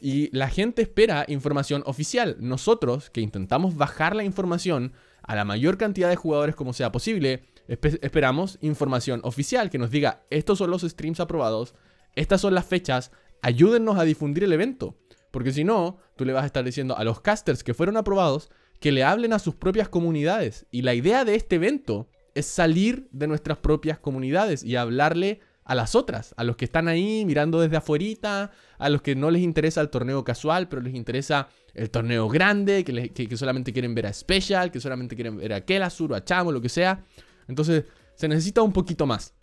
[0.00, 2.36] y la gente espera información oficial.
[2.40, 7.44] Nosotros, que intentamos bajar la información a la mayor cantidad de jugadores como sea posible,
[7.68, 11.74] esperamos información oficial que nos diga, estos son los streams aprobados,
[12.14, 13.10] estas son las fechas,
[13.42, 14.96] ayúdennos a difundir el evento.
[15.30, 18.50] Porque si no, tú le vas a estar diciendo a los casters que fueron aprobados
[18.80, 20.66] que le hablen a sus propias comunidades.
[20.70, 25.74] Y la idea de este evento es salir de nuestras propias comunidades y hablarle a
[25.74, 29.42] las otras, a los que están ahí mirando desde afuerita, a los que no les
[29.42, 34.12] interesa el torneo casual, pero les interesa el torneo grande, que, solamente quieren ver a
[34.12, 37.04] Special, que solamente quieren ver a Kelasur o a Chamo, lo que sea.
[37.48, 37.84] Entonces,
[38.14, 39.34] se necesita un poquito más.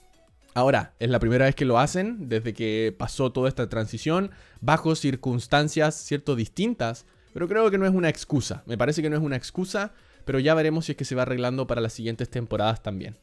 [0.55, 4.95] Ahora, es la primera vez que lo hacen, desde que pasó toda esta transición, bajo
[4.95, 8.63] circunstancias, cierto, distintas, pero creo que no es una excusa.
[8.67, 9.93] Me parece que no es una excusa,
[10.25, 13.17] pero ya veremos si es que se va arreglando para las siguientes temporadas también.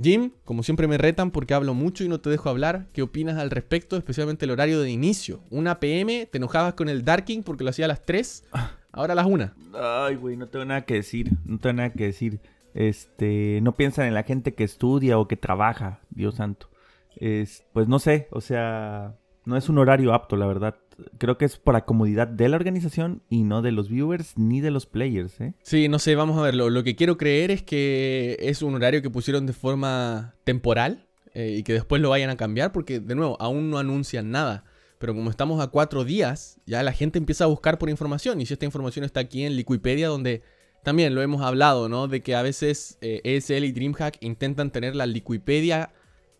[0.00, 3.38] Jim, como siempre me retan porque hablo mucho y no te dejo hablar, ¿qué opinas
[3.38, 3.96] al respecto?
[3.96, 5.40] Especialmente el horario de inicio.
[5.50, 8.44] Una PM, te enojabas con el Darking porque lo hacía a las 3,
[8.92, 9.52] ahora a las 1.
[9.74, 12.40] Ay, güey, no tengo nada que decir, no tengo nada que decir.
[12.74, 16.68] Este, no piensan en la gente que estudia o que trabaja, Dios santo.
[17.16, 20.76] Es, pues no sé, o sea, no es un horario apto, la verdad
[21.18, 24.60] creo que es por la comodidad de la organización y no de los viewers ni
[24.60, 25.40] de los players.
[25.40, 25.54] ¿eh?
[25.62, 26.70] Sí, no sé, vamos a verlo.
[26.70, 31.56] Lo que quiero creer es que es un horario que pusieron de forma temporal eh,
[31.58, 34.64] y que después lo vayan a cambiar porque, de nuevo, aún no anuncian nada.
[34.98, 38.40] Pero como estamos a cuatro días, ya la gente empieza a buscar por información.
[38.40, 40.42] Y si esta información está aquí en Liquipedia, donde
[40.82, 42.08] también lo hemos hablado, ¿no?
[42.08, 45.92] De que a veces ESL eh, e y DreamHack intentan tener la Liquipedia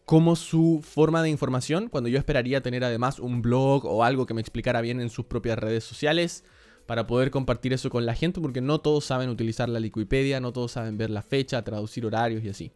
[0.07, 4.35] como su forma de información, cuando yo esperaría tener además un blog o algo que
[4.35, 6.45] me explicara bien en sus propias redes sociales
[6.87, 10.53] para poder compartir eso con la gente, porque no todos saben utilizar la Wikipedia, no
[10.53, 12.71] todos saben ver la fecha, traducir horarios y así.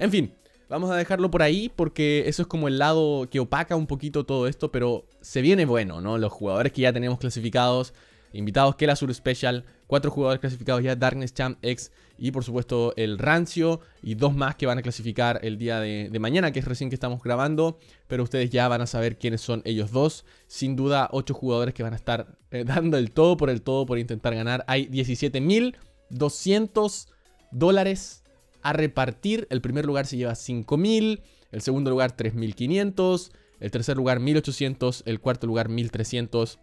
[0.00, 0.34] En fin,
[0.68, 4.26] vamos a dejarlo por ahí porque eso es como el lado que opaca un poquito
[4.26, 6.18] todo esto, pero se viene bueno, ¿no?
[6.18, 7.94] Los jugadores que ya tenemos clasificados,
[8.32, 11.92] invitados que la Sur Special, cuatro jugadores clasificados ya, Darkness Champ X
[12.22, 16.08] y por supuesto el Rancio y dos más que van a clasificar el día de,
[16.20, 19.60] mañana, que es recién que estamos grabando, pero ustedes ya van a saber quiénes son
[19.64, 20.24] ellos dos.
[20.46, 23.86] Sin duda, ocho jugadores que van a estar eh, dando el todo por el todo
[23.86, 24.62] por intentar ganar.
[24.68, 27.08] Hay 17.200
[27.50, 28.22] dólares
[28.62, 29.48] a repartir.
[29.50, 35.18] El primer lugar se lleva 5.000, el segundo lugar 3.500, el tercer lugar 1.800, el
[35.18, 36.60] cuarto lugar 1.300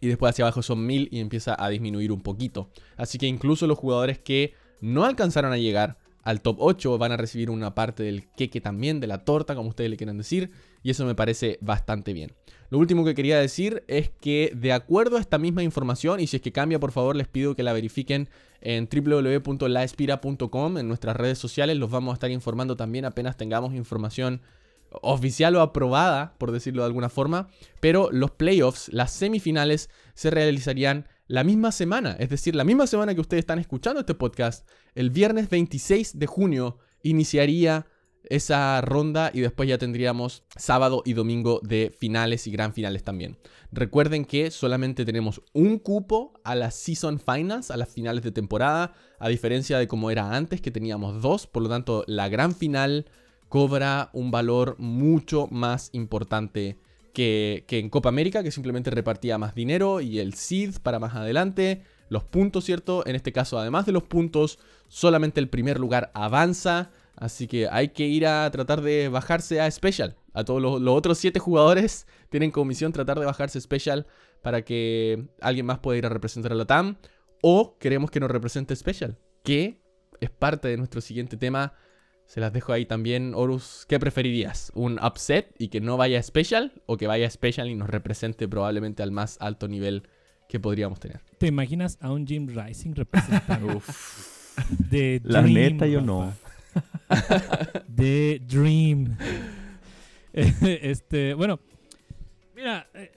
[0.00, 2.70] y después hacia abajo son 1000 y empieza a disminuir un poquito.
[2.96, 7.16] Así que incluso los jugadores que no alcanzaron a llegar al top 8 van a
[7.16, 10.50] recibir una parte del queque también, de la torta, como ustedes le quieran decir,
[10.82, 12.32] y eso me parece bastante bien.
[12.68, 16.36] Lo último que quería decir es que de acuerdo a esta misma información, y si
[16.36, 18.28] es que cambia por favor les pido que la verifiquen
[18.60, 24.42] en www.laespira.com, en nuestras redes sociales, los vamos a estar informando también apenas tengamos información
[24.90, 27.48] oficial o aprobada, por decirlo de alguna forma,
[27.80, 33.14] pero los playoffs, las semifinales, se realizarían la misma semana, es decir, la misma semana
[33.14, 37.86] que ustedes están escuchando este podcast, el viernes 26 de junio iniciaría
[38.24, 43.38] esa ronda y después ya tendríamos sábado y domingo de finales y gran finales también.
[43.72, 48.94] Recuerden que solamente tenemos un cupo a las Season Finals, a las finales de temporada,
[49.18, 53.06] a diferencia de como era antes, que teníamos dos, por lo tanto la gran final
[53.48, 56.78] cobra un valor mucho más importante
[57.12, 61.14] que, que en Copa América, que simplemente repartía más dinero y el seed para más
[61.14, 61.82] adelante.
[62.08, 63.06] Los puntos, ¿cierto?
[63.06, 64.58] En este caso, además de los puntos,
[64.88, 66.90] solamente el primer lugar avanza.
[67.16, 70.16] Así que hay que ir a tratar de bajarse a Special.
[70.32, 74.06] A todos los, otros siete jugadores tienen como misión tratar de bajarse Special
[74.42, 76.96] para que alguien más pueda ir a representar a la TAM.
[77.42, 79.80] O queremos que nos represente Special, que
[80.20, 81.74] es parte de nuestro siguiente tema.
[82.28, 83.86] Se las dejo ahí también, Horus.
[83.88, 84.70] ¿Qué preferirías?
[84.74, 86.72] ¿Un upset y que no vaya Special?
[86.84, 90.02] ¿O que vaya Special y nos represente probablemente al más alto nivel
[90.46, 91.22] que podríamos tener?
[91.38, 93.80] ¿Te imaginas a un Jim Rising representando?
[94.90, 96.34] de La neta, yo no.
[97.96, 99.16] The Dream.
[100.34, 101.60] este, bueno,
[102.54, 103.10] mira, eh,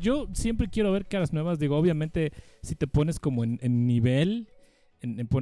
[0.00, 1.60] yo siempre quiero ver caras nuevas.
[1.60, 4.48] Digo, obviamente, si te pones como en, nivel,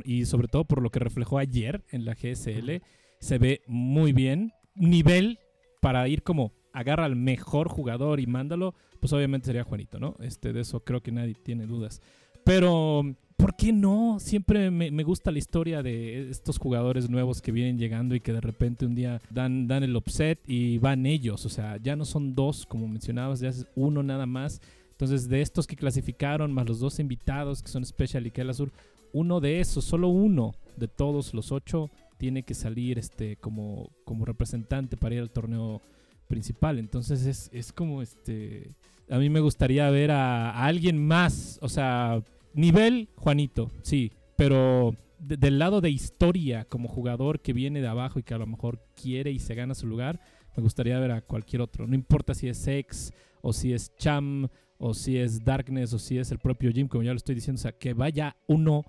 [0.05, 2.83] y sobre todo por lo que reflejó ayer en la GSL,
[3.19, 4.53] se ve muy bien.
[4.75, 5.39] Nivel
[5.81, 10.17] para ir como agarra al mejor jugador y mándalo, pues obviamente sería Juanito, ¿no?
[10.21, 12.01] Este, de eso creo que nadie tiene dudas.
[12.45, 13.05] Pero
[13.37, 14.19] ¿por qué no?
[14.21, 18.41] Siempre me, gusta la historia de estos jugadores nuevos que vienen llegando y que de
[18.41, 21.45] repente un día dan, dan el upset y van ellos.
[21.45, 24.61] O sea, ya no son dos, como mencionabas, ya es uno nada más.
[24.93, 28.73] Entonces, de estos que clasificaron, más los dos invitados que son Special y Kela Sur,
[29.13, 34.25] uno de esos, solo uno de todos los ocho, tiene que salir este como, como
[34.25, 35.83] representante para ir al torneo
[36.29, 36.79] principal.
[36.79, 38.75] Entonces es, es como este.
[39.11, 41.59] A mí me gustaría ver a alguien más.
[41.63, 42.23] O sea,
[42.55, 48.23] Nivel, Juanito, sí, pero del lado de historia como jugador que viene de abajo y
[48.23, 50.21] que a lo mejor quiere y se gana su lugar,
[50.57, 51.87] me gustaría ver a cualquier otro.
[51.87, 54.49] No importa si es Sex o si es Cham
[54.79, 57.59] o si es Darkness o si es el propio Jim, como ya lo estoy diciendo,
[57.61, 58.85] o sea, que vaya uno,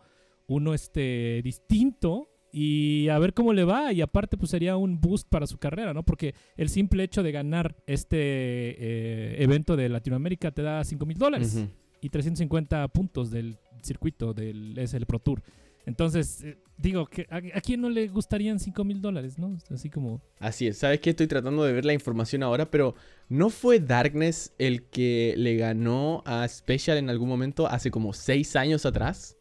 [0.47, 3.91] uno este, distinto y a ver cómo le va.
[3.91, 6.03] Y aparte, pues sería un boost para su carrera, ¿no?
[6.03, 11.17] Porque el simple hecho de ganar este eh, evento de Latinoamérica te da 5 mil
[11.17, 11.65] dólares
[11.99, 15.41] y 350 puntos del circuito del SL Pro Tour.
[15.85, 19.57] Entonces, eh, digo, que a, quién no le gustarían 5 mil dólares, no?
[19.69, 20.21] Así como...
[20.39, 21.09] Así es, ¿sabes qué?
[21.09, 22.95] Estoy tratando de ver la información ahora, pero
[23.29, 28.55] ¿no fue Darkness el que le ganó a Special en algún momento hace como 6
[28.55, 29.37] años atrás?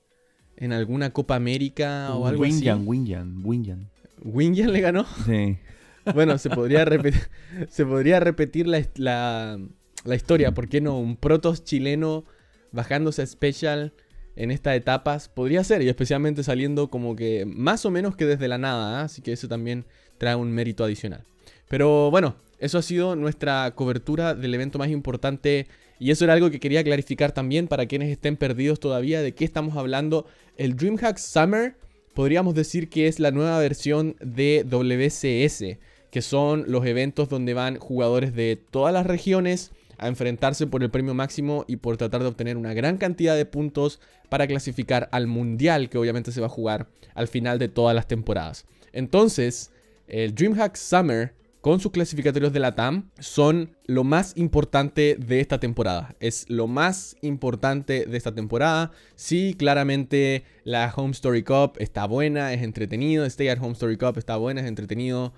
[0.62, 2.68] ¿En alguna Copa América o algo así?
[2.68, 3.90] Winjan, Winjan.
[4.22, 5.04] ¿Winjan le ganó?
[5.26, 5.58] Sí.
[6.14, 7.20] Bueno, se podría, repetir,
[7.68, 9.60] se podría repetir la, la,
[10.04, 10.98] la historia, ¿por qué no?
[10.98, 12.24] Un protos chileno
[12.72, 13.92] bajándose a Special
[14.34, 18.48] en estas etapas podría ser, y especialmente saliendo como que más o menos que desde
[18.48, 19.04] la nada, ¿ah?
[19.04, 19.84] así que eso también
[20.18, 21.24] trae un mérito adicional.
[21.68, 25.68] Pero bueno, eso ha sido nuestra cobertura del evento más importante
[26.02, 29.44] y eso era algo que quería clarificar también para quienes estén perdidos todavía de qué
[29.44, 30.26] estamos hablando.
[30.56, 31.76] El DreamHack Summer
[32.12, 35.78] podríamos decir que es la nueva versión de WCS,
[36.10, 40.90] que son los eventos donde van jugadores de todas las regiones a enfrentarse por el
[40.90, 45.28] premio máximo y por tratar de obtener una gran cantidad de puntos para clasificar al
[45.28, 48.66] mundial que obviamente se va a jugar al final de todas las temporadas.
[48.92, 49.70] Entonces,
[50.08, 51.32] el DreamHack Summer
[51.62, 56.14] con sus clasificatorios de la TAM son lo más importante de esta temporada.
[56.18, 58.90] Es lo más importante de esta temporada.
[59.14, 63.24] Sí, claramente la Home Story Cup está buena, es entretenido.
[63.24, 65.32] Stay at Home Story Cup está buena, es entretenido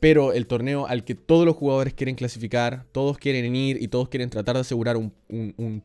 [0.00, 4.08] pero el torneo al que todos los jugadores quieren clasificar, todos quieren ir y todos
[4.08, 5.12] quieren tratar de asegurar un,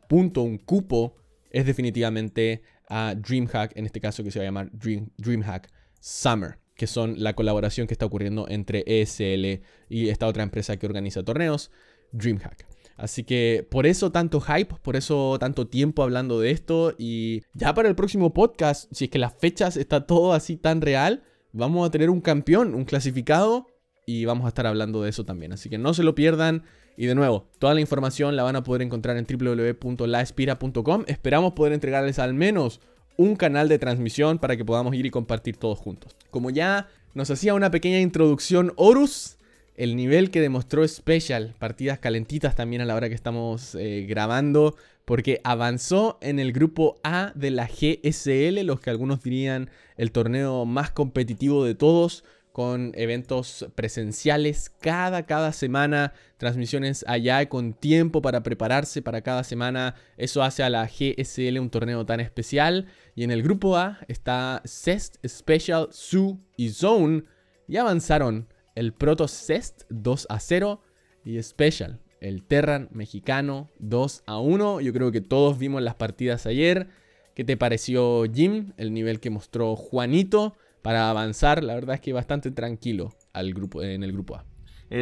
[0.08, 1.15] punto, un cupo,
[1.50, 5.69] es definitivamente a DreamHack, en este caso que se va a llamar Dream, DreamHack
[6.00, 10.86] Summer, que son la colaboración que está ocurriendo entre ESL y esta otra empresa que
[10.86, 11.71] organiza torneos,
[12.12, 12.67] DreamHack.
[12.95, 17.73] Así que por eso tanto hype, por eso tanto tiempo hablando de esto y ya
[17.73, 21.88] para el próximo podcast, si es que las fechas está todo así tan real, vamos
[21.88, 23.67] a tener un campeón, un clasificado
[24.05, 25.53] y vamos a estar hablando de eso también.
[25.53, 26.63] Así que no se lo pierdan.
[26.95, 31.05] Y de nuevo, toda la información la van a poder encontrar en www.laespira.com.
[31.07, 32.81] Esperamos poder entregarles al menos
[33.17, 36.15] un canal de transmisión para que podamos ir y compartir todos juntos.
[36.32, 39.38] Como ya nos hacía una pequeña introducción Horus,
[39.76, 44.76] el nivel que demostró Special, partidas calentitas también a la hora que estamos eh, grabando,
[45.06, 50.65] porque avanzó en el grupo A de la GSL, los que algunos dirían el torneo
[50.65, 58.43] más competitivo de todos, con eventos presenciales cada, cada semana, transmisiones allá con tiempo para
[58.43, 59.95] prepararse para cada semana.
[60.17, 62.85] Eso hace a la GSL un torneo tan especial.
[63.15, 67.23] Y en el grupo A está CEST, Special, Su y Zone.
[67.67, 70.81] y avanzaron el Proto Cest 2 a 0
[71.25, 74.79] y Special, el Terran mexicano 2 a 1.
[74.81, 76.87] Yo creo que todos vimos las partidas ayer.
[77.33, 78.73] ¿Qué te pareció Jim?
[78.77, 83.82] El nivel que mostró Juanito para avanzar, la verdad es que bastante tranquilo al grupo,
[83.82, 84.46] en el grupo A.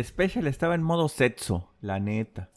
[0.04, 2.50] Special estaba en modo sexo, la neta.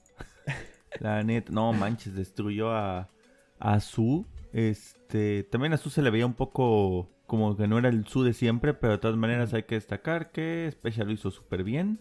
[1.01, 3.11] La neta, no manches, destruyó a,
[3.59, 4.27] a Su.
[4.53, 8.23] Este, también a Su se le veía un poco como que no era el Su
[8.23, 11.99] de siempre, pero de todas maneras hay que destacar que Special lo hizo súper bien.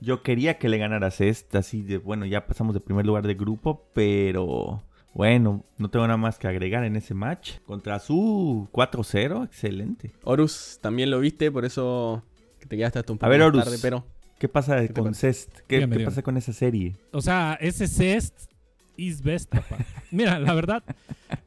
[0.00, 3.34] Yo quería que le ganara Cest, así de, bueno, ya pasamos de primer lugar de
[3.34, 4.82] grupo, pero
[5.16, 7.52] bueno, no tengo nada más que agregar en ese match.
[7.64, 10.12] Contra su 4-0, excelente.
[10.24, 12.22] Horus, también lo viste, por eso
[12.60, 13.64] que te quedaste hasta un poco ver, más Horus.
[13.64, 14.04] tarde, pero...
[14.38, 15.60] ¿Qué pasa con Cest?
[15.66, 16.96] ¿Qué, pasa con esa serie?
[17.12, 18.52] O sea, ese Cest
[18.96, 19.78] is best, papá.
[20.10, 20.82] Mira, la verdad,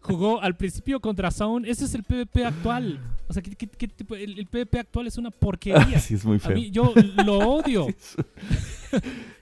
[0.02, 1.66] jugó al principio contra Sound.
[1.66, 3.00] Ese es el PvP actual.
[3.28, 6.00] O sea, ¿qué, qué- qué tipo- el, el PvP actual es una porquería.
[6.00, 6.56] sí, es muy A feo.
[6.56, 6.94] mí, yo
[7.26, 7.88] lo odio.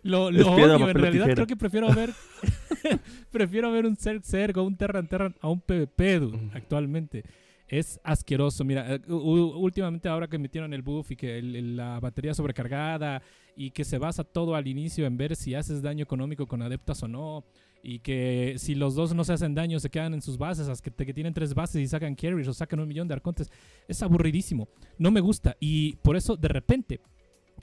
[0.04, 0.90] Lo, lo Es piedra, odio.
[0.90, 1.36] En realidad tijera.
[1.36, 2.12] creo que prefiero ver
[3.32, 7.24] prefiero ver un Zerg Zerg o un Terran Terran a un PvP dude, actualmente.
[7.68, 8.64] Es asqueroso.
[8.64, 13.22] Mira, eh, últimamente ahora que metieron el buff y que el- el- la batería sobrecargada
[13.58, 17.04] y que se basa todo al inicio en ver si haces daño económico con adeptas
[17.04, 17.44] o no
[17.88, 20.92] y que si los dos no se hacen daño se quedan en sus bases, hasta
[21.06, 23.50] que, tienen tres bases y sacan carries o sacan un millón de arcontes.
[23.88, 24.68] Es aburridísimo.
[24.98, 25.56] No me gusta.
[25.62, 27.00] Y por eso de repente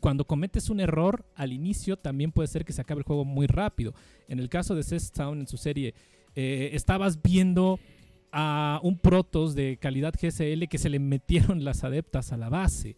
[0.00, 3.46] cuando cometes un error al inicio, también puede ser que se acabe el juego muy
[3.46, 3.92] rápido.
[4.26, 4.82] En el caso de
[5.14, 5.94] Town en su serie,
[6.34, 7.78] eh, estabas viendo
[8.32, 12.96] a un Protoss de calidad GSL que se le metieron las adeptas a la base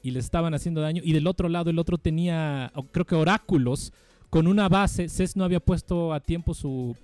[0.00, 1.02] y le estaban haciendo daño.
[1.04, 3.92] Y del otro lado, el otro tenía, creo que oráculos,
[4.30, 5.08] con una base.
[5.08, 6.96] Cest no había puesto a tiempo su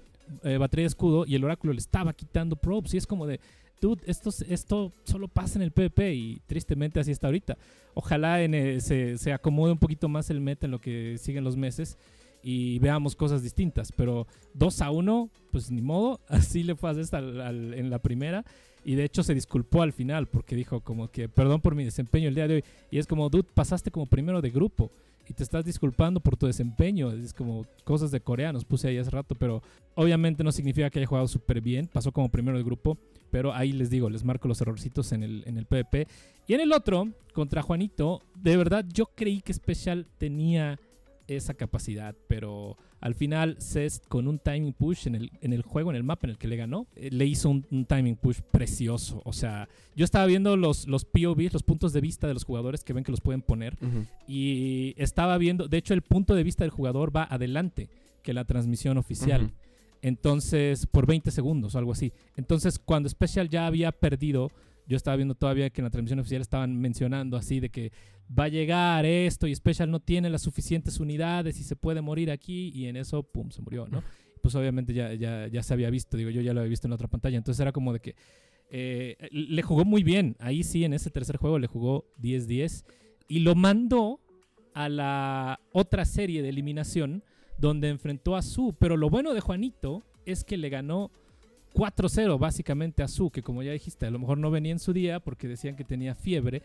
[0.42, 2.94] eh, batería de escudo y el oráculo le estaba quitando probes.
[2.94, 3.40] Y es como de,
[3.80, 7.56] dude, esto, esto solo pasa en el PvP y tristemente así está ahorita.
[7.94, 11.96] Ojalá eh, se, acomode un poquito más el meta en lo que siguen los meses
[12.42, 13.92] y veamos cosas distintas.
[13.92, 16.20] Pero 2 a 1, pues ni modo.
[16.28, 18.44] Así le fue a al- en la primera.
[18.86, 22.28] Y de hecho se disculpó al final porque dijo como que perdón por mi desempeño
[22.28, 22.64] el día de hoy.
[22.90, 24.90] Y es como, dude, pasaste como primero de grupo
[25.28, 27.10] y te estás disculpando por tu desempeño.
[27.12, 29.62] Es como cosas de coreanos, puse ahí hace rato, pero
[29.94, 31.86] obviamente no significa que haya jugado súper bien.
[31.86, 32.98] Pasó como primero de grupo,
[33.30, 36.06] pero ahí les digo, les marco los errorcitos en el, en el PvP.
[36.46, 40.78] Y en el otro, contra Juanito, de verdad yo creí que Special tenía
[41.28, 45.90] esa capacidad, pero al final Cest con un timing push en el, en el juego,
[45.90, 48.40] en el mapa en el que le ganó, eh, le hizo un, un timing push
[48.50, 49.22] precioso.
[49.24, 52.84] O sea, yo estaba viendo los, los POVs, los puntos de vista de los jugadores
[52.84, 53.76] que ven que los pueden poner,
[54.26, 57.88] y estaba viendo, de hecho el punto de vista del jugador va adelante
[58.22, 59.52] que la transmisión oficial.
[60.02, 62.12] Entonces, por 20 segundos o algo así.
[62.36, 64.50] Entonces, cuando Special ya había perdido,
[64.86, 67.92] yo estaba viendo todavía que en la transmisión oficial estaban mencionando así de que
[68.26, 72.30] va a llegar esto y Special no tiene las suficientes unidades y se puede morir
[72.30, 74.02] aquí y en eso, pum, se murió, ¿no?
[74.42, 76.90] Pues obviamente ya, ya, ya se había visto, digo, yo ya lo había visto en
[76.90, 77.38] la otra pantalla.
[77.38, 78.14] Entonces era como de que
[78.70, 80.36] eh, le jugó muy bien.
[80.38, 82.84] Ahí sí, en ese tercer juego le jugó 10-10
[83.28, 84.20] y lo mandó
[84.74, 87.22] a la otra serie de eliminación
[87.58, 88.74] donde enfrentó a Su.
[88.78, 91.10] Pero lo bueno de Juanito es que le ganó
[91.74, 94.92] 4-0 básicamente a Su, que como ya dijiste, a lo mejor no venía en su
[94.92, 96.62] día porque decían que tenía fiebre.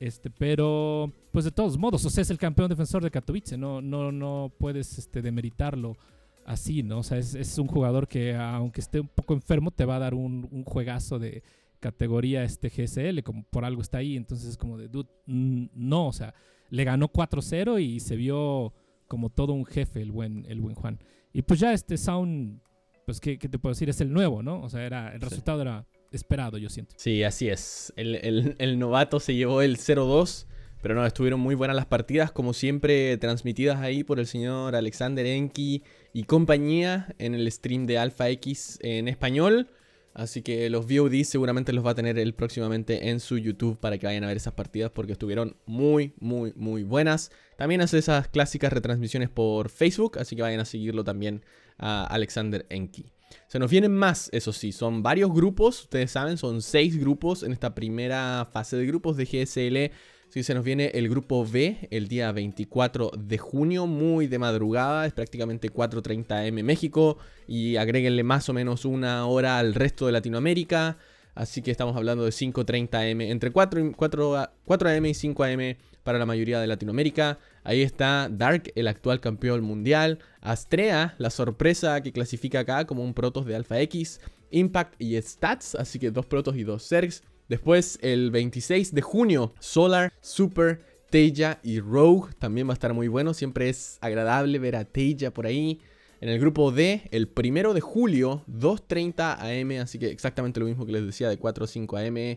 [0.00, 3.80] Este, pero pues de todos modos, o sea, es el campeón defensor de Katowice, no,
[3.80, 5.96] no, no puedes este, demeritarlo
[6.44, 6.98] así, ¿no?
[6.98, 10.00] O sea, es, es un jugador que aunque esté un poco enfermo, te va a
[10.00, 11.42] dar un, juegazo de
[11.80, 16.12] categoría este GSL, como por algo está ahí, entonces es como de, dude, no, o
[16.12, 16.34] sea,
[16.70, 18.72] le ganó 4-0 y se vio
[19.06, 20.98] como todo un jefe el buen, el buen Juan.
[21.32, 22.60] Y pues ya este Sound,
[23.06, 23.88] pues ¿qué, qué te puedo decir?
[23.90, 24.62] Es el nuevo, ¿no?
[24.62, 25.24] O sea, era, el Sí.
[25.28, 26.94] resultado era esperado, yo siento.
[26.98, 27.92] Sí, así es.
[27.96, 30.46] El, el- el novato se llevó el 0-2,
[30.82, 35.24] pero no, estuvieron muy buenas las partidas, como siempre, transmitidas ahí por el señor Alexander
[35.26, 39.68] Enki y compañía en el stream de Alpha X en español.
[40.12, 43.98] Así que los VOD seguramente los va a tener él próximamente en su YouTube para
[43.98, 47.32] que vayan a ver esas partidas porque estuvieron muy, muy, muy buenas.
[47.56, 51.42] También hace esas clásicas retransmisiones por Facebook, así que vayan a seguirlo también
[51.78, 53.06] a Alexander Enki.
[53.48, 57.52] Se nos vienen más, eso sí, son varios grupos, ustedes saben, son seis grupos en
[57.52, 59.94] esta primera fase de grupos de GSL.
[60.28, 65.06] Sí, se nos viene el grupo B el día 24 de junio, muy de madrugada,
[65.06, 70.12] es prácticamente 4.30 am México y agréguenle más o menos una hora al resto de
[70.12, 70.98] Latinoamérica.
[71.36, 75.14] Así que estamos hablando de 5.30 am, entre 4, y 4, a- 4 am y
[75.14, 75.60] 5 am
[76.02, 77.38] para la mayoría de Latinoamérica.
[77.64, 80.18] Ahí está Dark, el actual campeón mundial.
[80.42, 84.20] Astrea, la sorpresa que clasifica acá como un Protos de Alpha X.
[84.50, 87.22] Impact y Stats, así que dos Protos y dos Zergs.
[87.48, 92.34] Después, el 26 de junio, Solar, Super, Teya y Rogue.
[92.38, 93.32] También va a estar muy bueno.
[93.32, 95.80] Siempre es agradable ver a Teya por ahí.
[96.20, 99.82] En el grupo D, el primero de julio, 2.30 am.
[99.82, 102.36] Así que exactamente lo mismo que les decía de 4 a 5 am.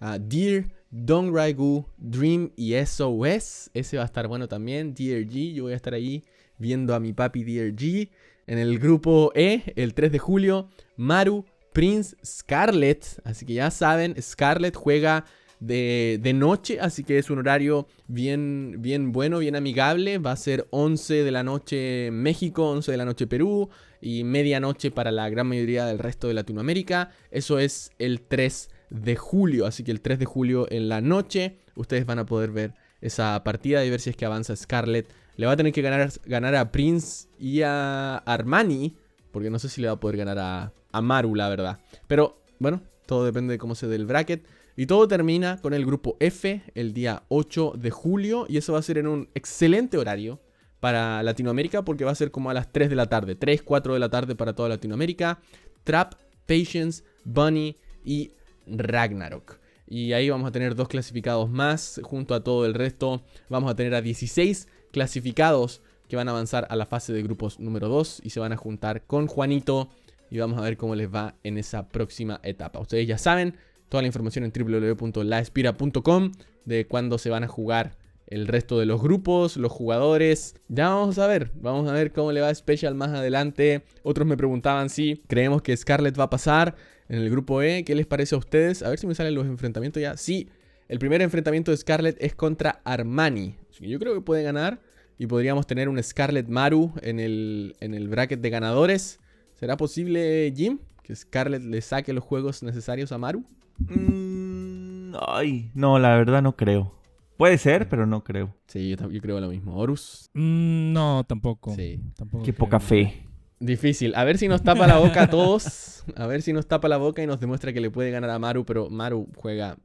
[0.00, 3.70] Ah, Dear, Don Raigu, Dream y SOS.
[3.74, 4.94] Ese va a estar bueno también.
[4.94, 6.24] DRG, yo voy a estar ahí
[6.56, 8.10] viendo a mi papi DRG.
[8.46, 13.20] En el grupo E, el 3 de julio, Maru, Prince, Scarlett.
[13.24, 15.24] Así que ya saben, Scarlett juega
[15.60, 20.18] de, de, noche, así que es un horario bien, bien bueno, bien amigable.
[20.18, 23.68] Va a ser 11 de la noche México, 11 de la noche Perú
[24.00, 27.10] y medianoche para la gran mayoría del resto de Latinoamérica.
[27.30, 29.66] Eso es el 3 de julio.
[29.66, 33.42] Así que el 3 de julio en la noche ustedes van a poder ver esa
[33.44, 35.08] partida y ver si es que avanza Scarlett.
[35.36, 38.96] Le va a tener que ganar, ganar a Prince y a Armani.
[39.30, 41.78] Porque no sé si le va a poder ganar a, a Maru, la verdad.
[42.06, 44.44] Pero bueno, todo depende de cómo se dé el bracket.
[44.76, 48.46] Y todo termina con el grupo F el día 8 de julio.
[48.48, 50.40] Y eso va a ser en un excelente horario
[50.80, 51.84] para Latinoamérica.
[51.84, 53.36] Porque va a ser como a las 3 de la tarde.
[53.36, 55.38] 3, 4 de la tarde para toda Latinoamérica.
[55.84, 56.14] Trap,
[56.46, 58.32] Patience, Bunny y
[58.70, 59.58] Ragnarok.
[59.86, 63.22] Y ahí vamos a tener dos clasificados más, junto a todo el resto.
[63.48, 67.58] Vamos a tener a 16 clasificados que van a avanzar a la fase de grupos
[67.60, 69.90] número 2 y se van a juntar con Juanito.
[70.30, 72.80] Y vamos a ver cómo les va en esa próxima etapa.
[72.80, 73.56] Ustedes ya saben,
[73.88, 76.32] toda la información en www.laespira.com
[76.66, 77.96] de cuándo se van a jugar
[78.28, 80.54] el resto de los grupos, los jugadores.
[80.68, 83.82] Ya vamos a ver, vamos a ver cómo le va a Special más adelante.
[84.02, 86.76] Otros me preguntaban si creemos que Scarlett va a pasar
[87.08, 87.84] en el grupo E.
[87.84, 88.82] ¿Qué les parece a ustedes?
[88.82, 90.16] A ver si me salen los enfrentamientos ya.
[90.16, 90.48] Sí,
[90.88, 93.56] el primer enfrentamiento de Scarlett es contra Armani.
[93.80, 94.80] Yo creo que puede ganar
[95.18, 99.20] y podríamos tener un Scarlett Maru en el, en el bracket de ganadores.
[99.54, 103.44] ¿Será posible, Jim, que Scarlett le saque los juegos necesarios a Maru?
[103.78, 106.97] Mm, ay, no, la verdad no creo.
[107.38, 108.52] Puede ser, pero no creo.
[108.66, 109.76] Sí, yo, creo lo mismo.
[109.76, 110.28] ¿Horus?
[110.34, 111.72] Mm, no, tampoco.
[111.76, 112.00] Sí.
[112.16, 113.22] Tampoco Qué poca fe.
[113.60, 114.12] Difícil.
[114.16, 116.04] A ver si nos tapa la boca a todos.
[116.16, 118.40] A ver si nos tapa la boca y nos demuestra que le puede ganar a
[118.40, 119.78] Maru, pero Maru juega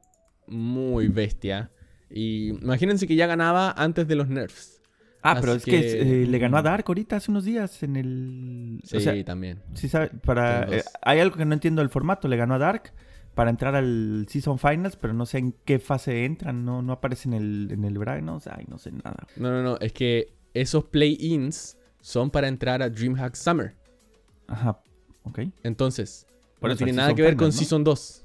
[0.48, 1.70] muy bestia.
[2.10, 4.82] Y imagínense que ya ganaba antes de los nerfs.
[5.22, 6.64] Ah, pero es que, eh, le ganó a mm.
[6.64, 8.80] Dark ahorita hace unos días en el.
[8.82, 9.62] Sí, o también.
[9.74, 12.26] Sí, sabe, para, eh, hay algo que no entiendo del formato.
[12.26, 12.92] Le ganó a Dark,
[13.34, 17.28] para entrar al Season Finals, pero no sé en qué fase entran, no, no aparece
[17.28, 19.26] en el, en el no, o sea, no sé nada.
[19.36, 23.74] No, no, no, es que esos play-ins son para entrar a DreamHack Summer.
[24.46, 24.80] Ajá,
[25.24, 25.40] ok.
[25.62, 26.26] Entonces,
[26.60, 27.52] Por no tiene nada que ver con.
[27.52, 28.24] Season 2.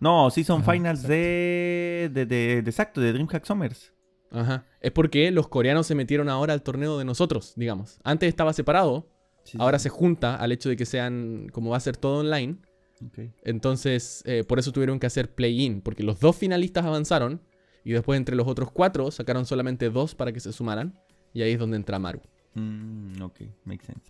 [0.00, 1.02] No, Season Finals.
[1.02, 3.92] De, de, de, de, Exacto, de DreamHack Summers.
[4.30, 8.00] Ajá, es porque los coreanos se metieron ahora al torneo de nosotros, digamos.
[8.02, 9.08] Antes estaba separado,
[9.58, 12.58] ahora se junta al hecho de que sean, como va a ser todo online
[13.42, 17.40] entonces, eh, por eso tuvieron que hacer play-in, porque los dos finalistas avanzaron
[17.84, 20.98] y después entre los otros cuatro sacaron solamente dos para que se sumaran
[21.32, 22.20] y ahí es donde entra Maru.
[22.54, 23.40] Mm, ok.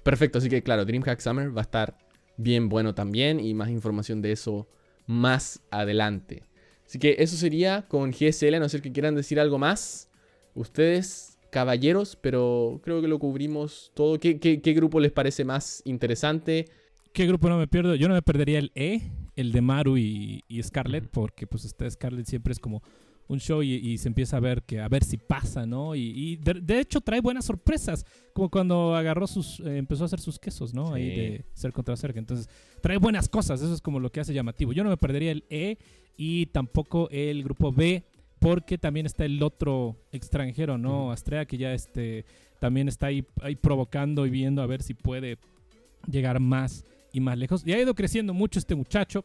[0.02, 1.96] Perfecto, así que claro, DreamHack Summer va a estar
[2.36, 4.68] bien bueno también y más información de eso
[5.06, 6.42] más adelante.
[6.86, 10.10] Así que eso sería con GSL, a no ser que quieran decir algo más.
[10.54, 14.20] Ustedes, caballeros, pero creo que lo cubrimos todo.
[14.20, 16.66] ¿Qué, qué grupo les parece más interesante?
[17.14, 17.94] ¿Qué grupo no me pierdo?
[17.94, 19.00] Yo no me perdería el E,
[19.36, 22.82] el de Maru y, Scarlett, porque pues está Scarlett siempre es como
[23.28, 25.94] un show y, se empieza a ver que a ver si pasa, ¿no?
[25.94, 30.40] Y, de, hecho trae buenas sorpresas, como cuando agarró sus, eh, empezó a hacer sus
[30.40, 30.92] quesos, ¿no?
[30.92, 32.18] Ahí de ser contra cerca.
[32.18, 32.48] Entonces
[32.80, 34.72] trae buenas cosas, eso es como lo que hace llamativo.
[34.72, 35.78] Yo no me perdería el E
[36.16, 38.02] y tampoco el grupo B,
[38.40, 41.12] porque también está el otro extranjero, ¿no?
[41.12, 42.24] Astrea que ya este
[42.58, 43.22] también está ahí
[43.60, 45.38] provocando y viendo a ver si puede
[46.10, 46.84] llegar más
[47.14, 47.62] y más lejos.
[47.64, 49.24] Y ha ido creciendo mucho este muchacho.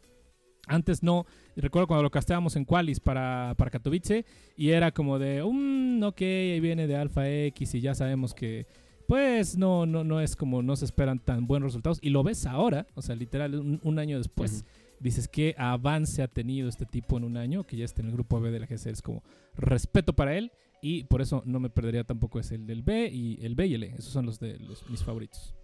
[0.68, 1.26] Antes no,
[1.56, 4.24] recuerdo cuando lo casteábamos en Qualis para, para Katowice
[4.56, 8.68] y era como de, um, ok, ahí viene de Alpha X y ya sabemos que,
[9.08, 11.98] pues no, no, no es como no se esperan tan buenos resultados.
[12.04, 14.64] Y lo ves ahora, o sea, literal, un, un año después.
[15.00, 18.14] Dices que avance ha tenido este tipo en un año, que ya está en el
[18.14, 18.88] grupo B de la GC.
[18.88, 19.24] Es como
[19.56, 23.44] respeto para él y por eso no me perdería tampoco es el del B y
[23.44, 23.96] el B y el E.
[23.98, 25.56] Esos son los de los, mis favoritos.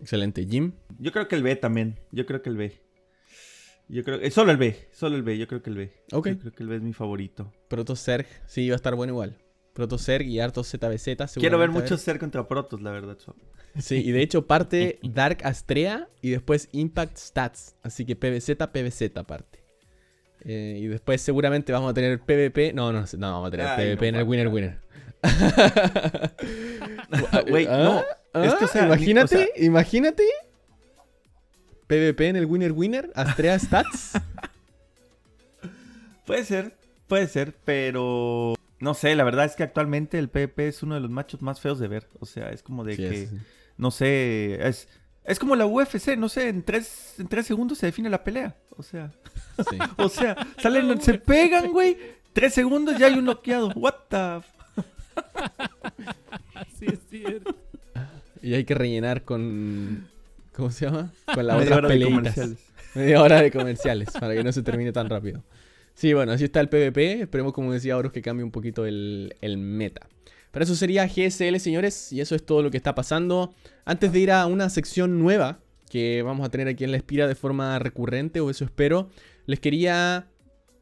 [0.00, 0.72] Excelente, Jim.
[0.98, 1.98] Yo creo que el B también.
[2.12, 2.80] Yo creo que el B.
[3.88, 5.92] Yo creo que solo el B, solo el B, yo creo que el B.
[6.12, 6.28] Ok.
[6.28, 7.52] Yo creo que el B es mi favorito.
[7.68, 9.38] proto Serg, sí, iba a estar bueno igual.
[9.72, 11.36] Protos Serg y harto ZBZ.
[11.36, 13.16] Quiero ver mucho Serg contra Protos, la verdad.
[13.16, 13.38] Chavo.
[13.78, 17.76] Sí, y de hecho parte Dark Astrea y después Impact Stats.
[17.82, 19.60] Así que PBZ, PBZ parte.
[20.44, 22.72] Eh, y después seguramente vamos a tener PvP.
[22.72, 24.78] No, no, no, vamos a tener Ay, PvP en el Winner Winner.
[27.50, 28.04] Wait, ah, no.
[28.44, 30.24] Es que, o ah, sea, imagínate, imagínate.
[31.86, 34.12] PvP en el Winner Winner, Astrea Stats.
[36.26, 36.76] puede ser,
[37.06, 41.00] puede ser, pero no sé, la verdad es que actualmente el PvP es uno de
[41.00, 42.08] los machos más feos de ver.
[42.20, 43.28] O sea, es como de que,
[43.76, 44.88] no sé, es,
[45.24, 48.56] es como la UFC, no sé, en tres, en tres segundos se define la pelea.
[48.76, 49.10] O sea,
[49.96, 51.96] o sea, salen, se pegan, güey,
[52.32, 53.72] tres segundos ya hay un bloqueado.
[53.74, 54.40] What the...
[56.78, 57.56] F es cierto.
[58.42, 60.08] Y hay que rellenar con.
[60.52, 61.12] ¿Cómo se llama?
[61.32, 62.50] Con la otra peleitas.
[62.94, 65.44] Media hora de comerciales para que no se termine tan rápido.
[65.94, 67.22] Sí, bueno, así está el PvP.
[67.22, 70.08] Esperemos, como decía Horus, que cambie un poquito el, el meta.
[70.50, 73.54] Pero eso sería GSL, señores, y eso es todo lo que está pasando.
[73.84, 75.60] Antes de ir a una sección nueva
[75.90, 79.08] que vamos a tener aquí en la Espira de forma recurrente, o eso espero,
[79.46, 80.26] les quería